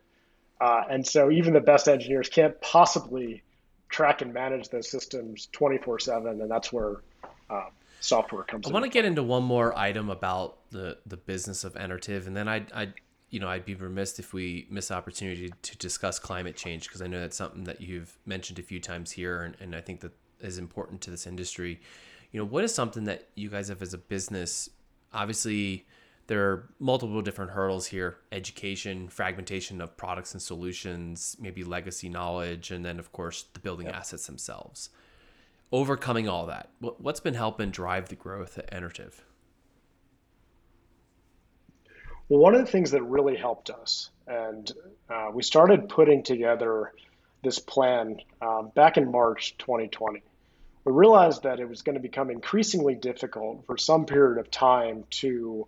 [0.60, 3.42] uh, and so even the best engineers can't possibly
[3.90, 7.02] track and manage those systems 24 7 and that's where
[7.50, 7.68] um,
[8.02, 8.66] software comes.
[8.66, 8.72] In.
[8.72, 12.36] I want to get into one more item about the the business of Enertiv, and
[12.36, 12.94] then I I
[13.30, 17.08] you know I'd be remiss if we miss opportunity to discuss climate change because I
[17.08, 20.12] know that's something that you've mentioned a few times here, and, and I think that
[20.42, 21.80] is important to this industry.
[22.32, 24.70] You know, what is something that you guys have as a business?
[25.14, 25.86] Obviously,
[26.28, 32.72] there are multiple different hurdles here education fragmentation of products and solutions maybe legacy knowledge
[32.72, 33.96] and then of course the building yep.
[33.96, 34.92] assets themselves
[35.72, 39.14] overcoming all that, what's been helping drive the growth at Enertiv?
[42.30, 44.72] Well, one of the things that really helped us, and
[45.10, 46.94] uh, we started putting together
[47.44, 50.22] this plan um, back in March 2020.
[50.84, 55.04] We realized that it was going to become increasingly difficult for some period of time
[55.12, 55.68] to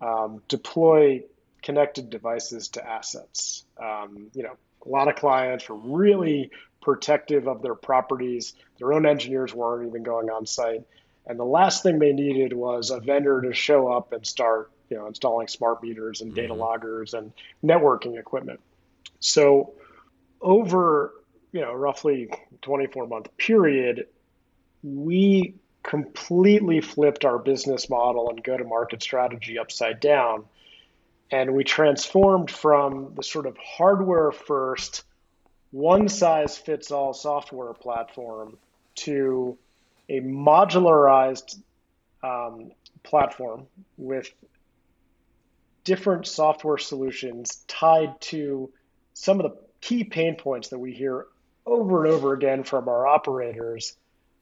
[0.00, 1.22] um, deploy
[1.62, 3.64] connected devices to assets.
[3.82, 4.56] Um, you know,
[4.86, 6.50] A lot of clients were really
[6.80, 8.54] protective of their properties.
[8.78, 10.82] Their own engineers weren't even going on site.
[11.26, 14.96] And the last thing they needed was a vendor to show up and start, you
[14.96, 16.60] know, installing smart meters and data mm-hmm.
[16.62, 17.32] loggers and
[17.62, 18.60] networking equipment.
[19.20, 19.74] So
[20.40, 21.12] over,
[21.52, 22.30] you know, roughly
[22.62, 24.06] 24 month period,
[24.82, 30.44] we completely flipped our business model and go to market strategy upside down.
[31.30, 35.04] And we transformed from the sort of hardware first,
[35.70, 38.58] one size fits all software platform
[38.96, 39.56] to
[40.08, 41.60] a modularized
[42.22, 42.72] um,
[43.02, 43.66] platform
[43.96, 44.30] with
[45.84, 48.70] different software solutions tied to
[49.14, 51.26] some of the key pain points that we hear
[51.64, 53.96] over and over again from our operators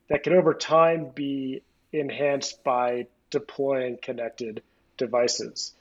[0.09, 4.63] that can over time be enhanced by deploying connected
[4.97, 5.75] devices.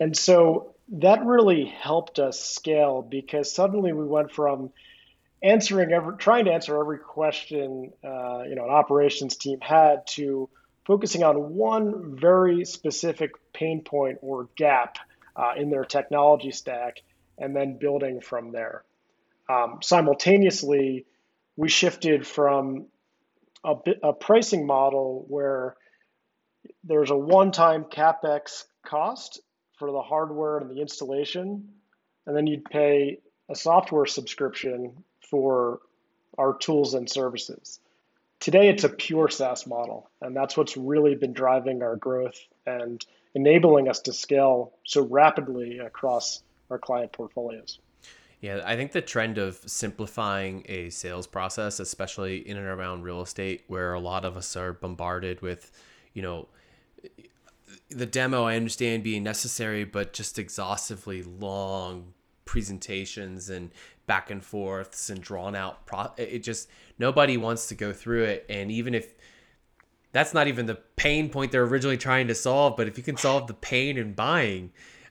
[0.00, 4.70] And so that really helped us scale because suddenly we went from
[5.42, 10.48] answering every, trying to answer every question uh, you know an operations team had to
[10.84, 14.98] focusing on one very specific pain point or gap
[15.34, 17.02] uh, in their technology stack
[17.38, 18.84] and then building from there.
[19.48, 21.04] Um, simultaneously,
[21.56, 22.86] we shifted from
[23.64, 25.76] a, a pricing model where
[26.84, 29.40] there's a one-time capex cost
[29.78, 31.68] for the hardware and the installation,
[32.26, 35.80] and then you'd pay a software subscription for
[36.38, 37.80] our tools and services.
[38.40, 43.04] Today, it's a pure SaaS model, and that's what's really been driving our growth and
[43.34, 47.78] enabling us to scale so rapidly across our client portfolios.
[48.40, 53.22] Yeah, I think the trend of simplifying a sales process, especially in and around real
[53.22, 55.72] estate, where a lot of us are bombarded with,
[56.12, 56.48] you know,
[57.88, 62.12] the demo I understand being necessary, but just exhaustively long
[62.44, 63.70] presentations and
[64.06, 68.46] back and forths and drawn out pro it just nobody wants to go through it.
[68.48, 69.14] And even if
[70.12, 73.16] that's not even the pain point they're originally trying to solve but if you can
[73.16, 74.70] solve the pain in buying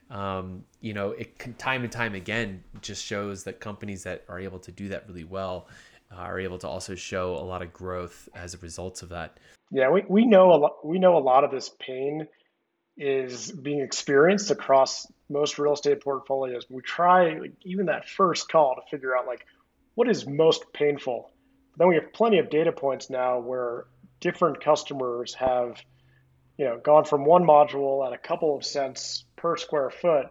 [0.10, 4.40] um, you know it can time and time again just shows that companies that are
[4.40, 5.68] able to do that really well
[6.12, 9.40] uh, are able to also show a lot of growth as a result of that
[9.72, 12.28] yeah we, we know a lot we know a lot of this pain
[12.98, 16.66] is being experienced across most real estate portfolios.
[16.70, 19.46] We try like, even that first call to figure out like
[19.96, 21.32] what is most painful.
[21.72, 23.86] But then we have plenty of data points now where
[24.22, 25.82] different customers have,
[26.58, 30.28] you know, gone from one module at a couple of cents per square foot,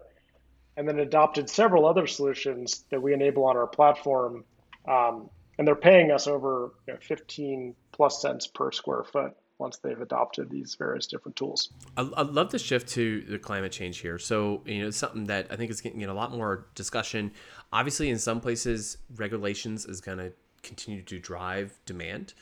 [0.77, 4.45] and then adopted several other solutions that we enable on our platform,
[4.89, 9.79] um, and they're paying us over you know, 15 plus cents per square foot once
[9.79, 11.71] they've adopted these various different tools.
[11.97, 14.19] I'd love to shift to the climate change here.
[14.19, 17.31] So, you know, it's something that I think is getting a lot more discussion.
[17.73, 22.35] Obviously, in some places, regulations is going to continue to drive demand,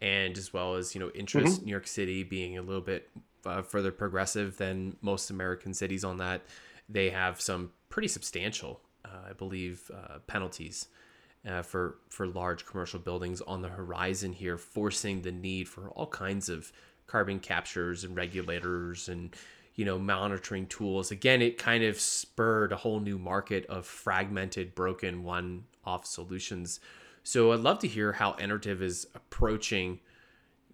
[0.00, 1.56] and as well as you know interest.
[1.56, 1.64] Mm-hmm.
[1.64, 3.10] New York City being a little bit
[3.44, 6.42] uh, further progressive than most American cities on that,
[6.88, 10.88] they have some pretty substantial, uh, I believe, uh, penalties
[11.48, 16.06] uh, for for large commercial buildings on the horizon here, forcing the need for all
[16.06, 16.72] kinds of
[17.06, 19.34] carbon captures and regulators and
[19.74, 21.10] you know monitoring tools.
[21.10, 26.80] Again, it kind of spurred a whole new market of fragmented, broken, one-off solutions.
[27.22, 30.00] So I'd love to hear how Enertiv is approaching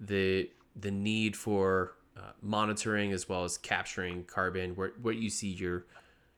[0.01, 4.75] the the need for uh, monitoring as well as capturing carbon.
[4.75, 5.87] Where what you see your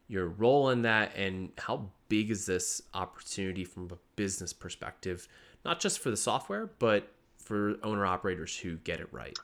[0.08, 5.28] your role in that and how big is this opportunity from a business perspective,
[5.64, 9.38] not just for the software, but for owner operators who get it right?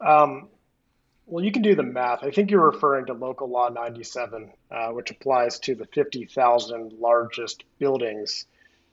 [0.00, 0.48] Um,
[1.26, 2.24] well, you can do the math.
[2.24, 7.64] I think you're referring to Local Law 97, uh, which applies to the 50,000 largest
[7.78, 8.46] buildings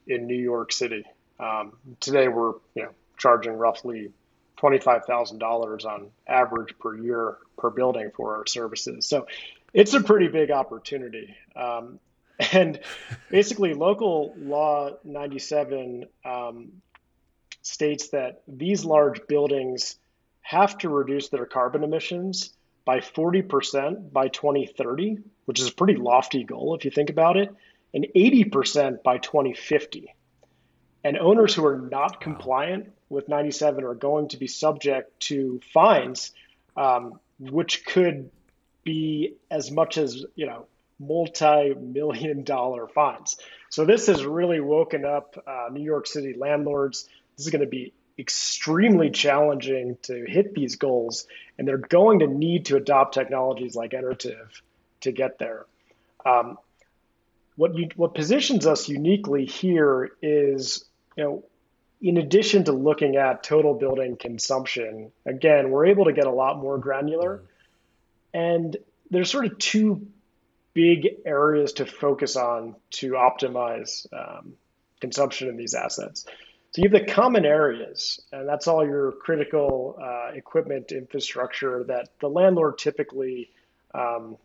[0.05, 1.03] in New York City.
[1.39, 4.11] Um, today, we're you know charging roughly
[4.57, 9.07] $25,000 on average per year per building for our services.
[9.07, 9.27] So
[9.73, 11.35] it's a pretty big opportunity.
[11.55, 11.99] Um,
[12.51, 12.79] and
[13.29, 16.71] basically, local law 97 um,
[17.61, 19.97] states that these large buildings
[20.41, 22.53] have to reduce their carbon emissions
[22.85, 27.53] by 40% by 2030, which is a pretty lofty goal if you think about it,
[27.93, 30.13] and 80% by 2050.
[31.07, 36.33] And owners who are not compliant with 97 are going to be subject to fines,
[36.75, 38.29] um, which could
[38.83, 40.65] be as much as you know
[40.99, 43.37] multi-million dollar fines.
[43.69, 47.07] So this has really woken up uh, New York City landlords.
[47.37, 51.25] This is going to be extremely challenging to hit these goals,
[51.57, 54.59] and they're going to need to adopt technologies like Enertiv
[54.99, 55.67] to get there.
[56.25, 56.57] Um,
[57.55, 60.83] what you what positions us uniquely here is
[61.17, 61.43] you know
[61.99, 66.57] in addition to looking at total building consumption again we're able to get a lot
[66.57, 67.43] more granular.
[68.33, 68.77] And
[69.09, 70.07] there's sort of two
[70.73, 74.53] big areas to focus on to optimize um,
[75.01, 76.25] consumption in these assets.
[76.71, 82.09] So you have the common areas and that's all your critical uh, equipment infrastructure that
[82.19, 83.49] the landlord typically
[83.95, 84.37] um,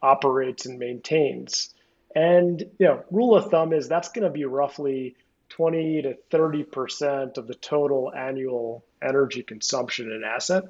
[0.00, 1.74] operates and maintains.
[2.14, 5.16] And you know, rule of thumb is that's going to be roughly
[5.56, 10.64] 20 to 30 percent of the total annual energy consumption in asset.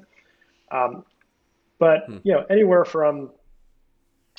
[0.71, 1.03] Um,
[1.79, 2.17] but hmm.
[2.23, 3.31] you know, anywhere from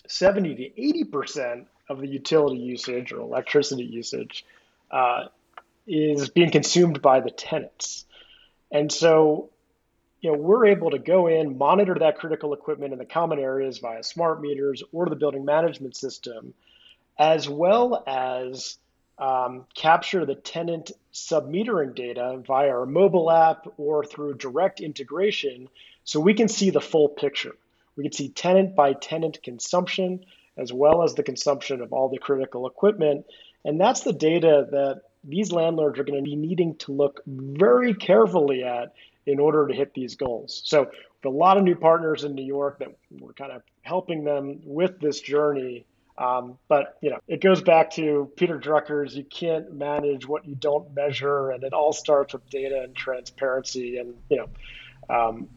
[0.07, 4.45] 70 to 80 percent of the utility usage or electricity usage
[4.91, 5.25] uh,
[5.87, 8.05] is being consumed by the tenants.
[8.71, 9.51] And so,
[10.21, 13.79] you know, we're able to go in, monitor that critical equipment in the common areas
[13.79, 16.55] via smart meters or the building management system
[17.19, 18.79] as well as
[19.19, 25.69] um, capture the tenant submetering data via our mobile app or through direct integration
[26.05, 27.57] so we can see the full picture.
[27.97, 30.25] We can see tenant by tenant consumption
[30.57, 33.27] as well as the consumption of all the critical equipment.
[33.65, 37.95] And that's the data that these landlords are going to be needing to look very
[37.95, 38.95] carefully at
[39.27, 40.63] in order to hit these goals.
[40.65, 40.91] So,
[41.25, 45.01] a lot of new partners in New York that we're kind of helping them with
[45.01, 45.85] this journey
[46.19, 50.55] um, but you know, it goes back to Peter Drucker's you can't manage what you
[50.55, 53.99] don't measure, and it all starts with data and transparency.
[53.99, 54.49] And you know,
[55.15, 55.49] um,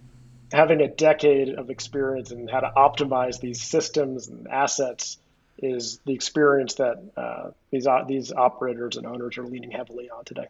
[0.51, 5.17] having a decade of experience in how to optimize these systems and assets
[5.57, 10.25] is the experience that uh, these uh, these operators and owners are leaning heavily on
[10.25, 10.47] today.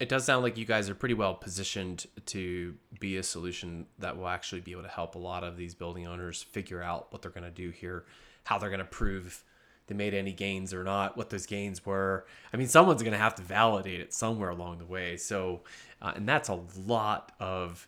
[0.00, 4.16] It does sound like you guys are pretty well positioned to be a solution that
[4.16, 7.22] will actually be able to help a lot of these building owners figure out what
[7.22, 8.04] they're going to do here,
[8.42, 9.44] how they're going to prove
[9.86, 12.26] they made any gains or not, what those gains were.
[12.52, 15.16] I mean, someone's going to have to validate it somewhere along the way.
[15.16, 15.60] So,
[16.00, 17.86] uh, and that's a lot of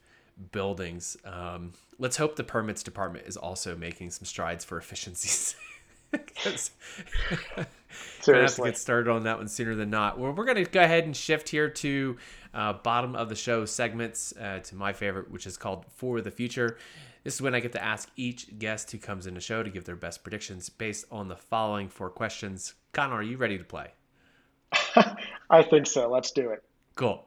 [0.53, 1.17] buildings.
[1.25, 5.57] Um, let's hope the permits department is also making some strides for efficiencies.
[6.37, 6.73] Seriously.
[8.27, 10.19] have to get started on that one sooner than not.
[10.19, 12.17] Well, we're going to go ahead and shift here to
[12.53, 16.31] uh, bottom of the show segments uh, to my favorite, which is called For the
[16.31, 16.79] Future.
[17.25, 19.71] This is when I get to ask each guest who comes in the show to
[19.71, 22.75] give their best predictions based on the following four questions.
[22.93, 23.93] Connor, are you ready to play?
[25.51, 26.11] I think so.
[26.11, 26.63] Let's do it.
[26.97, 27.27] Cool.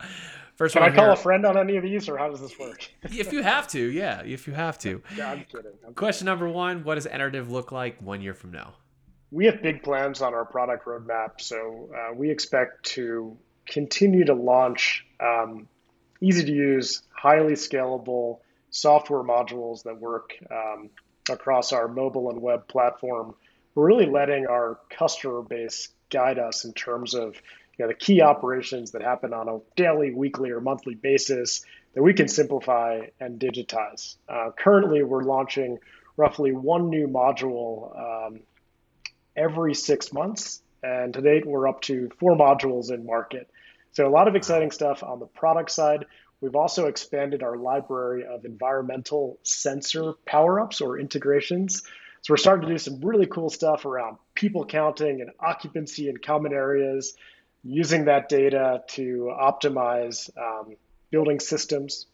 [0.56, 1.14] First Can I call here.
[1.14, 2.88] a friend on any of these, or how does this work?
[3.04, 4.22] if you have to, yeah.
[4.22, 5.02] If you have to.
[5.16, 5.72] yeah, I'm kidding.
[5.86, 6.40] I'm Question kidding.
[6.40, 8.76] number one What does Enertiv look like one year from now?
[9.32, 11.42] We have big plans on our product roadmap.
[11.42, 13.36] So uh, we expect to
[13.66, 15.68] continue to launch um,
[16.22, 18.40] easy to use, highly scalable,
[18.78, 20.90] software modules that work um,
[21.30, 23.34] across our mobile and web platform.
[23.74, 27.36] We're really letting our customer base guide us in terms of
[27.78, 31.64] you know, the key operations that happen on a daily, weekly, or monthly basis
[31.94, 34.16] that we can simplify and digitize.
[34.30, 35.80] Uh, currently, we're launching
[36.16, 38.40] roughly one new module um,
[39.36, 43.50] every six months, and to date, we're up to four modules in market.
[43.92, 46.06] So, a lot of exciting stuff on the product side.
[46.42, 51.84] We've also expanded our library of environmental sensor power ups or integrations.
[52.22, 56.18] So we're starting to do some really cool stuff around people counting and occupancy in
[56.18, 57.16] common areas,
[57.64, 60.76] using that data to optimize um,
[61.10, 62.06] building systems.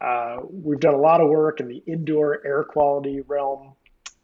[0.00, 3.72] Uh, we've done a lot of work in the indoor air quality realm,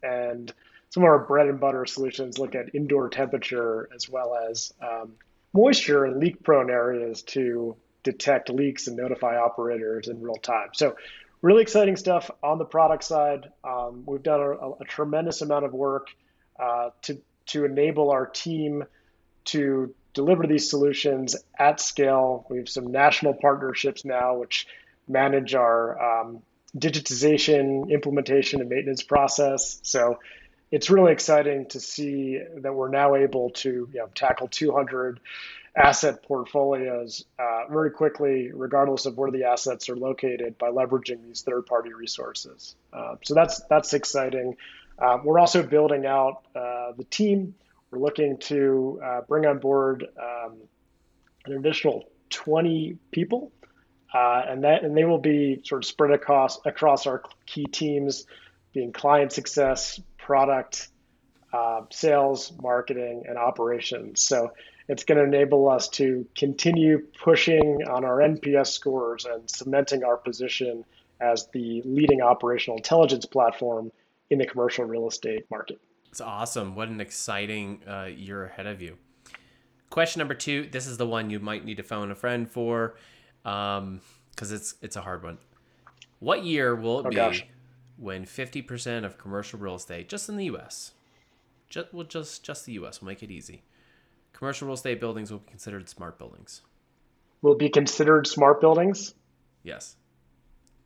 [0.01, 0.53] and
[0.89, 5.13] some of our bread and butter solutions look at indoor temperature as well as um,
[5.51, 10.69] moisture and leak prone areas to detect leaks and notify operators in real time.
[10.73, 10.95] So,
[11.41, 13.49] really exciting stuff on the product side.
[13.63, 16.07] Um, we've done a, a, tremendous amount of work
[16.59, 18.83] uh, to to enable our team
[19.45, 22.45] to deliver these solutions at scale.
[22.49, 24.67] We have some national partnerships now, which
[25.07, 26.41] manage our um,
[26.77, 29.79] digitization, implementation, and maintenance process.
[29.83, 30.19] So
[30.71, 35.19] it's really exciting to see that we're now able to you know, tackle 200
[35.75, 41.41] asset portfolios uh, very quickly, regardless of where the assets are located, by leveraging these
[41.41, 42.75] third-party resources.
[42.91, 44.55] Uh, so that's that's exciting.
[44.99, 47.55] Uh, we're also building out uh, the team.
[47.89, 50.57] We're looking to uh, bring on board um,
[51.45, 53.51] an additional 20 people,
[54.13, 58.25] uh, and that and they will be sort of spread across across our key teams,
[58.73, 60.89] being client success, product,
[61.89, 64.21] sales, marketing, and operations.
[64.21, 64.51] So
[64.87, 70.17] it's going to enable us to continue pushing on our NPS scores and cementing our
[70.17, 70.83] position
[71.21, 73.91] as the leading operational intelligence platform
[74.29, 75.79] in the commercial real estate market.
[76.09, 76.75] It's awesome.
[76.75, 78.97] What an exciting uh, year ahead of you.
[79.89, 80.67] Question number two.
[80.71, 82.95] This is the one you might need to phone a friend for,
[83.43, 84.01] because um,
[84.39, 85.37] it's it's a hard one.
[86.19, 87.45] What year will it oh, be gosh.
[87.97, 90.93] when fifty percent of commercial real estate, just in the U.S.,
[91.69, 93.01] just well, just just the U.S.
[93.01, 93.63] will make it easy.
[94.33, 96.61] Commercial real estate buildings will be considered smart buildings.
[97.41, 99.13] Will be considered smart buildings.
[99.63, 99.95] Yes.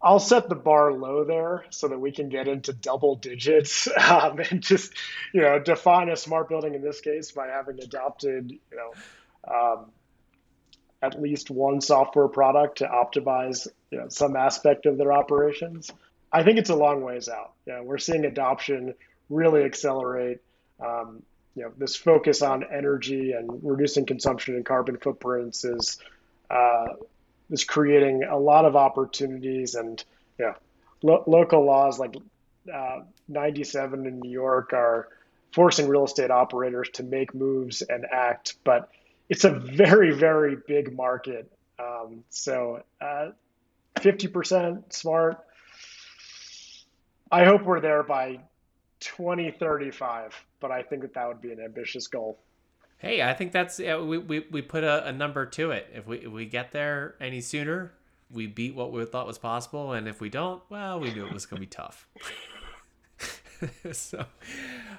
[0.02, 4.40] I'll set the bar low there so that we can get into double digits um,
[4.40, 4.94] and just,
[5.34, 9.86] you know, define a smart building in this case by having adopted, you know, um,
[11.02, 15.92] at least one software product to optimize you know, some aspect of their operations.
[16.32, 17.54] I think it's a long ways out.
[17.66, 18.94] Yeah, we're seeing adoption
[19.30, 20.40] really accelerate.
[20.80, 21.24] Um,
[21.58, 25.98] you know, this focus on energy and reducing consumption and carbon footprints is
[26.52, 26.86] uh,
[27.50, 30.04] is creating a lot of opportunities and
[30.40, 30.54] yeah,
[31.02, 32.16] lo- local laws like
[32.72, 35.08] uh, 97 in New York are
[35.52, 38.92] forcing real estate operators to make moves and act, but
[39.28, 41.52] it's a very, very big market.
[41.80, 43.30] Um, so uh,
[43.96, 45.40] 50% smart.
[47.32, 48.42] I hope we're there by
[49.00, 52.40] 2035, but I think that that would be an ambitious goal.
[52.98, 55.88] Hey, I think that's yeah, we, we, we put a, a number to it.
[55.94, 57.94] If we if we get there any sooner,
[58.32, 61.34] we beat what we thought was possible, and if we don't, well, we knew it
[61.34, 62.08] was going to be tough.
[63.92, 64.26] so,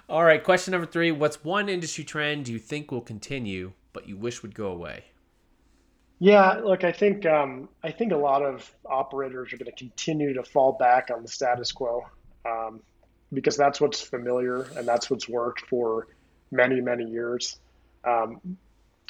[0.09, 0.42] all right.
[0.42, 4.55] Question number three: What's one industry trend you think will continue, but you wish would
[4.55, 5.05] go away?
[6.20, 10.34] Yeah, look, I think um, I think a lot of operators are going to continue
[10.34, 12.05] to fall back on the status quo
[12.44, 12.80] um,
[13.33, 16.09] because that's what's familiar and that's what's worked for
[16.51, 17.59] many many years.
[18.05, 18.41] Um,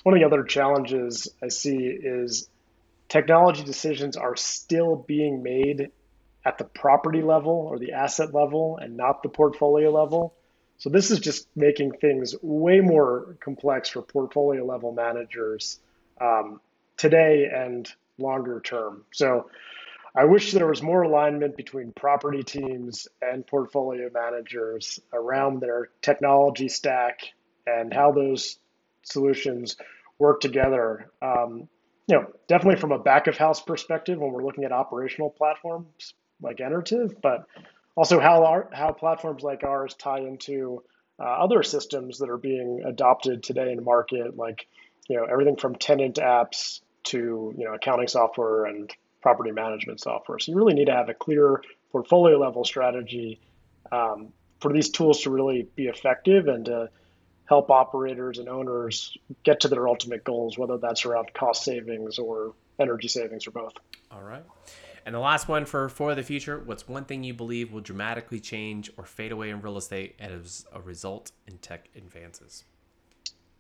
[0.03, 2.49] one of the other challenges I see is
[3.09, 5.91] technology decisions are still being made
[6.45, 10.35] at the property level or the asset level and not the portfolio level.
[10.79, 15.81] So this is just making things way more complex for portfolio level managers
[16.21, 16.61] um,
[16.97, 19.05] today and longer term.
[19.13, 19.51] So
[20.19, 26.69] I wish there was more alignment between property teams and portfolio managers around their technology
[26.69, 27.21] stack
[27.69, 28.59] and how those
[29.05, 29.77] solutions
[30.19, 31.13] work together.
[31.23, 31.69] Um,
[32.09, 36.15] you know, definitely from a back of house perspective when we're looking at operational platforms
[36.43, 37.47] like Enertiv, but
[37.95, 40.83] also how our, how platforms like ours tie into
[41.21, 44.67] uh, other systems that are being adopted today in the market, like
[45.09, 50.39] you know everything from tenant apps to you know accounting software and property management software.
[50.39, 51.63] So you really need to have a clear
[51.93, 53.41] portfolio level strategy
[53.91, 56.91] um, for these tools to really be effective and to
[57.47, 62.53] help operators and owners get to their ultimate goals, whether that's around cost savings or
[62.79, 63.73] energy savings or both.
[64.11, 64.45] All right.
[65.07, 68.41] And the last one for for the future, what's one thing you believe will dramatically
[68.41, 72.65] change or fade away in real estate as a result in tech advances?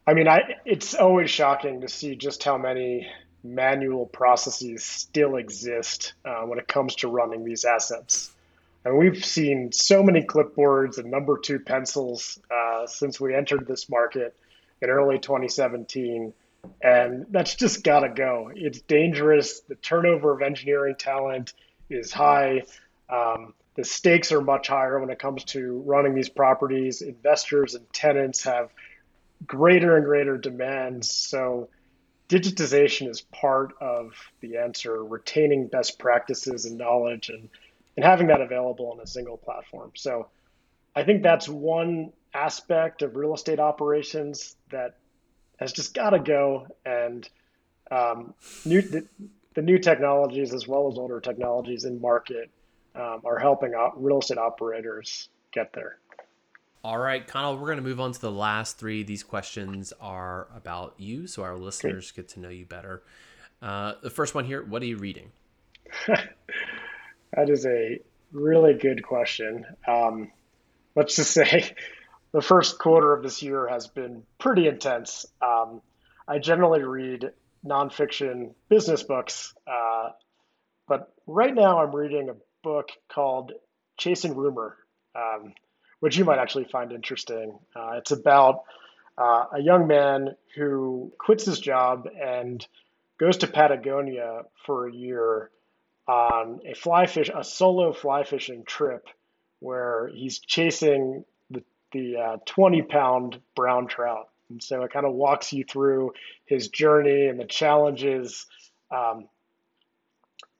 [0.06, 3.08] I mean, I it's always shocking to see just how many
[3.42, 8.32] manual processes still exist uh, when it comes to running these assets.
[8.84, 13.88] And we've seen so many clipboards and number two pencils uh, since we entered this
[13.88, 14.34] market
[14.80, 16.32] in early 2017.
[16.82, 18.50] And that's just got to go.
[18.54, 19.60] It's dangerous.
[19.60, 21.52] The turnover of engineering talent
[21.90, 22.62] is high.
[23.08, 27.00] Um, the stakes are much higher when it comes to running these properties.
[27.00, 28.70] Investors and tenants have
[29.46, 31.10] greater and greater demands.
[31.10, 31.68] So,
[32.28, 37.48] digitization is part of the answer, retaining best practices and knowledge and
[37.96, 39.90] and having that available on a single platform.
[39.96, 40.28] So
[40.94, 44.98] I think that's one aspect of real estate operations that
[45.58, 46.68] has just got to go.
[46.86, 47.28] And
[47.90, 49.04] um, new, the,
[49.54, 52.50] the, new technologies, as well as older technologies in market,
[52.94, 55.98] um, are helping real estate operators get there.
[56.84, 59.02] All right, Connell, we're going to move on to the last three.
[59.02, 62.26] These questions are about you, so our listeners Great.
[62.26, 63.02] get to know you better.
[63.60, 65.32] Uh, the first one here what are you reading?
[67.34, 68.00] That is a
[68.32, 69.66] really good question.
[69.86, 70.32] Um,
[70.94, 71.74] let's just say
[72.32, 75.26] the first quarter of this year has been pretty intense.
[75.42, 75.82] Um,
[76.26, 77.30] I generally read
[77.64, 80.10] nonfiction business books, uh,
[80.86, 83.52] but right now I'm reading a book called
[83.98, 84.76] Chasing Rumor,
[85.14, 85.54] um,
[86.00, 87.58] which you might actually find interesting.
[87.74, 88.62] Uh, it's about
[89.16, 92.66] uh, a young man who quits his job and
[93.18, 95.50] goes to Patagonia for a year
[96.06, 99.06] on a fly fish, a solo fly fishing trip
[99.60, 104.28] where he's chasing the, the uh, 20 pound brown trout.
[104.50, 106.12] And so it kind of walks you through
[106.46, 108.46] his journey and the challenges
[108.90, 109.28] um,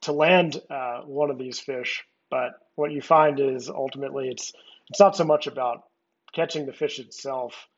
[0.03, 2.05] to land uh, one of these fish.
[2.31, 4.53] But what you find is ultimately it's
[4.91, 5.85] it's not so much about
[6.33, 7.69] catching the fish itself.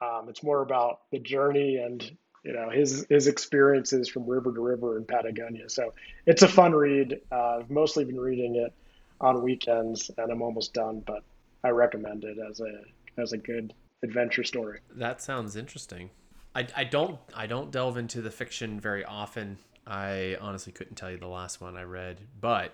[0.00, 2.02] Um, it's more about the journey and
[2.44, 5.68] you know his his experiences from river to river in Patagonia.
[5.68, 5.94] So
[6.26, 7.20] it's a fun read.
[7.32, 8.72] Uh, I've mostly been reading it
[9.20, 11.22] on weekends, and I'm almost done, but
[11.62, 14.80] I recommend it as a as a good adventure story.
[14.94, 16.10] That sounds interesting.
[16.54, 19.58] I, I don't I don't delve into the fiction very often.
[19.86, 22.72] I honestly couldn't tell you the last one I read, but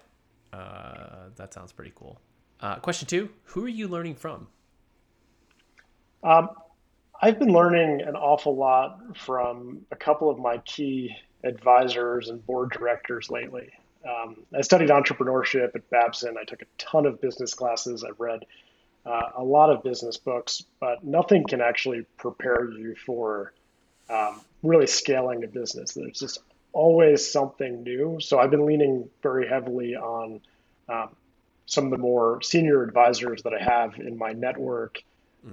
[0.52, 2.20] uh, that sounds pretty cool.
[2.60, 4.48] Uh, question two: Who are you learning from?
[6.22, 6.50] Um,
[7.22, 12.70] I've been learning an awful lot from a couple of my key advisors and board
[12.70, 13.70] directors lately.
[14.08, 16.36] Um, I studied entrepreneurship at Babson.
[16.40, 18.04] I took a ton of business classes.
[18.04, 18.44] I've read
[19.04, 23.52] uh, a lot of business books, but nothing can actually prepare you for
[24.08, 25.92] um, really scaling a business.
[25.92, 26.40] There's just
[26.72, 28.18] always something new.
[28.20, 30.40] So I've been leaning very heavily on
[30.88, 31.10] um,
[31.70, 35.02] some of the more senior advisors that I have in my network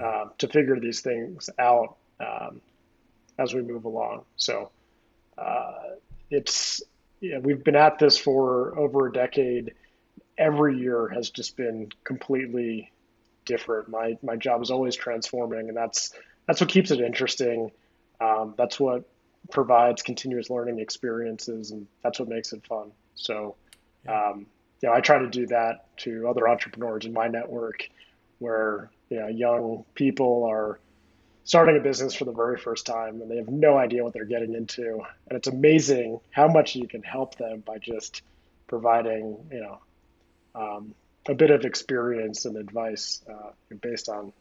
[0.01, 2.59] uh, to figure these things out um,
[3.37, 4.25] as we move along.
[4.35, 4.71] So
[5.37, 5.73] uh,
[6.31, 6.81] it's
[7.21, 9.75] yeah, we've been at this for over a decade.
[10.39, 12.91] Every year has just been completely
[13.45, 13.87] different.
[13.87, 16.13] My my job is always transforming, and that's
[16.47, 17.71] that's what keeps it interesting.
[18.19, 19.07] Um, that's what
[19.51, 22.91] provides continuous learning experiences, and that's what makes it fun.
[23.13, 23.55] So,
[24.07, 24.47] um,
[24.81, 27.89] you know, I try to do that to other entrepreneurs in my network,
[28.39, 30.79] where you know young people are
[31.43, 34.25] starting a business for the very first time and they have no idea what they're
[34.25, 35.01] getting into.
[35.29, 38.21] And it's amazing how much you can help them by just
[38.67, 39.79] providing you know
[40.55, 40.93] um,
[41.27, 43.51] a bit of experience and advice uh,
[43.81, 44.31] based on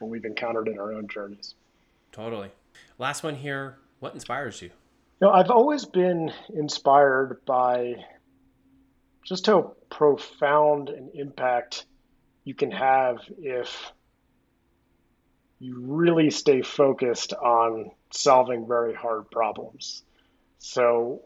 [0.00, 1.54] what we've encountered in our own journeys.
[2.12, 2.50] Totally.
[2.98, 3.78] Last one here.
[4.00, 4.70] What inspires you?
[5.20, 8.04] You know i've always been inspired by
[9.28, 11.84] just how profound an impact
[12.44, 13.92] you can have if
[15.58, 20.02] you really stay focused on solving very hard problems.
[20.60, 21.20] So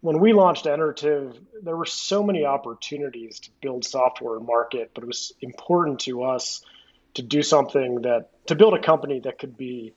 [0.00, 5.04] when we launched Enertiv, there were so many opportunities to build software and market, but
[5.04, 6.60] it was important to us
[7.14, 9.94] to do something that to build a company that could be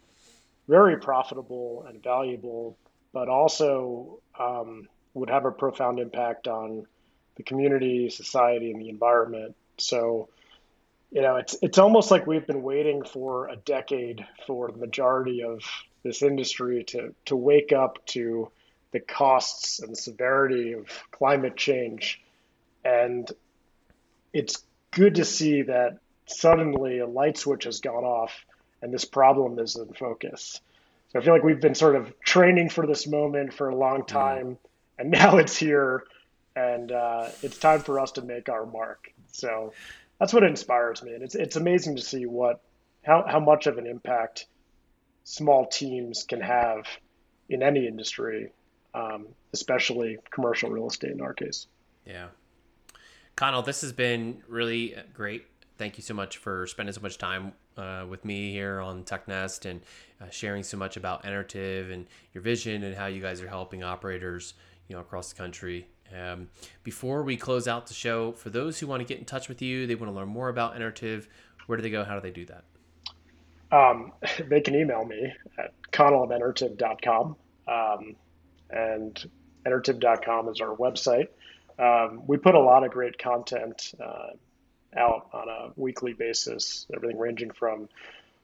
[0.67, 2.77] very profitable and valuable,
[3.13, 6.85] but also um, would have a profound impact on
[7.37, 9.55] the community, society, and the environment.
[9.77, 10.29] So
[11.11, 15.43] you know, it's it's almost like we've been waiting for a decade for the majority
[15.43, 15.61] of
[16.03, 18.51] this industry to to wake up to
[18.91, 22.21] the costs and severity of climate change,
[22.83, 23.31] and
[24.33, 28.33] it's good to see that suddenly a light switch has gone off
[28.81, 30.61] and this problem is in focus.
[31.09, 34.01] So I feel like we've been sort of training for this moment for a long
[34.01, 34.17] mm-hmm.
[34.17, 34.57] time, mm.
[34.99, 36.03] and now it's here,
[36.57, 39.11] and uh, it's time for us to make our mark.
[39.31, 39.73] So
[40.19, 42.61] that's what inspires me, and it's it's amazing to see what
[43.03, 44.47] how how much of an impact
[45.23, 46.87] small teams can have
[47.49, 48.51] in any industry,
[48.95, 51.67] um, especially commercial real estate in our case.
[52.05, 52.27] Yeah,
[53.35, 55.45] Connell, this has been really great.
[55.77, 59.69] Thank you so much for spending so much time uh, with me here on TechNest
[59.69, 59.81] and
[60.19, 63.83] uh, sharing so much about Enertiv and your vision and how you guys are helping
[63.83, 64.55] operators,
[64.87, 65.85] you know, across the country
[66.15, 66.49] um,
[66.83, 69.61] before we close out the show, for those who want to get in touch with
[69.61, 71.27] you, they want to learn more about Enertiv,
[71.67, 72.03] where do they go?
[72.03, 72.63] How do they do that?
[73.71, 74.13] Um,
[74.49, 76.23] they can email me at connell.
[77.67, 78.15] Um,
[78.69, 79.29] and
[79.65, 81.27] enertiv.com is our website.
[81.79, 84.29] Um, we put a lot of great content uh,
[84.97, 87.87] out on a weekly basis, everything ranging from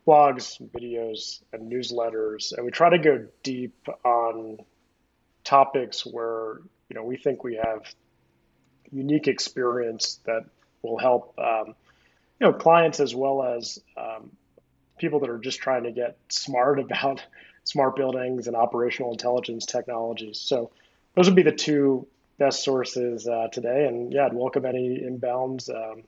[0.05, 2.53] blogs, videos, and newsletters.
[2.53, 4.59] And we try to go deep on
[5.43, 6.57] topics where
[6.93, 7.81] you know we think we have
[8.91, 10.45] unique experience that
[10.83, 11.73] will help um,
[12.39, 14.29] you know clients as well as um,
[14.99, 17.23] people that are just trying to get smart about
[17.63, 20.37] smart buildings and operational intelligence technologies.
[20.39, 20.69] So
[21.15, 22.05] those would be the two
[22.37, 23.87] best sources uh, today.
[23.87, 26.03] And yeah, I'd welcome any inbounds um,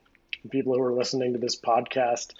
[0.51, 2.33] people who are listening to this podcast.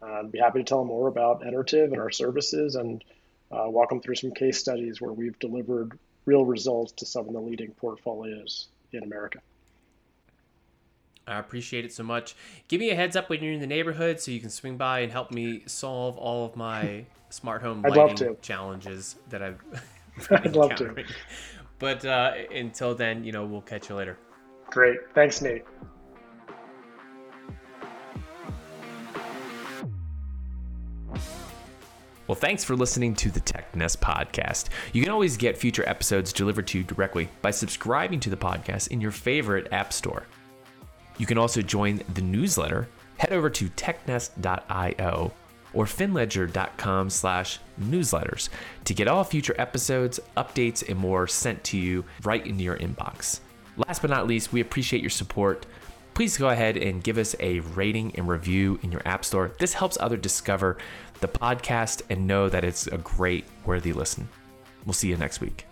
[0.00, 3.02] Uh, I'd be happy to tell them more about Enertiv and our services and
[3.50, 7.32] uh, walk them through some case studies where we've delivered real results to some of
[7.32, 9.38] the leading portfolios in America.
[11.26, 12.36] I appreciate it so much.
[12.68, 15.00] Give me a heads up when you're in the neighborhood so you can swing by
[15.00, 19.60] and help me solve all of my smart home lighting challenges that I've
[20.30, 21.04] I'd love to.
[21.78, 24.18] But uh, until then, you know, we'll catch you later.
[24.70, 24.98] Great.
[25.14, 25.64] Thanks, Nate.
[32.28, 34.66] Well, thanks for listening to the TechNest podcast.
[34.92, 38.88] You can always get future episodes delivered to you directly by subscribing to the podcast
[38.88, 40.24] in your favorite app store.
[41.16, 42.86] You can also join the newsletter.
[43.16, 45.32] Head over to technest.io
[45.72, 48.50] or finledger.com slash newsletters
[48.84, 53.40] to get all future episodes, updates, and more sent to you right into your inbox.
[53.78, 55.64] Last but not least, we appreciate your support.
[56.18, 59.52] Please go ahead and give us a rating and review in your app store.
[59.60, 60.76] This helps others discover
[61.20, 64.28] the podcast and know that it's a great, worthy listen.
[64.84, 65.67] We'll see you next week.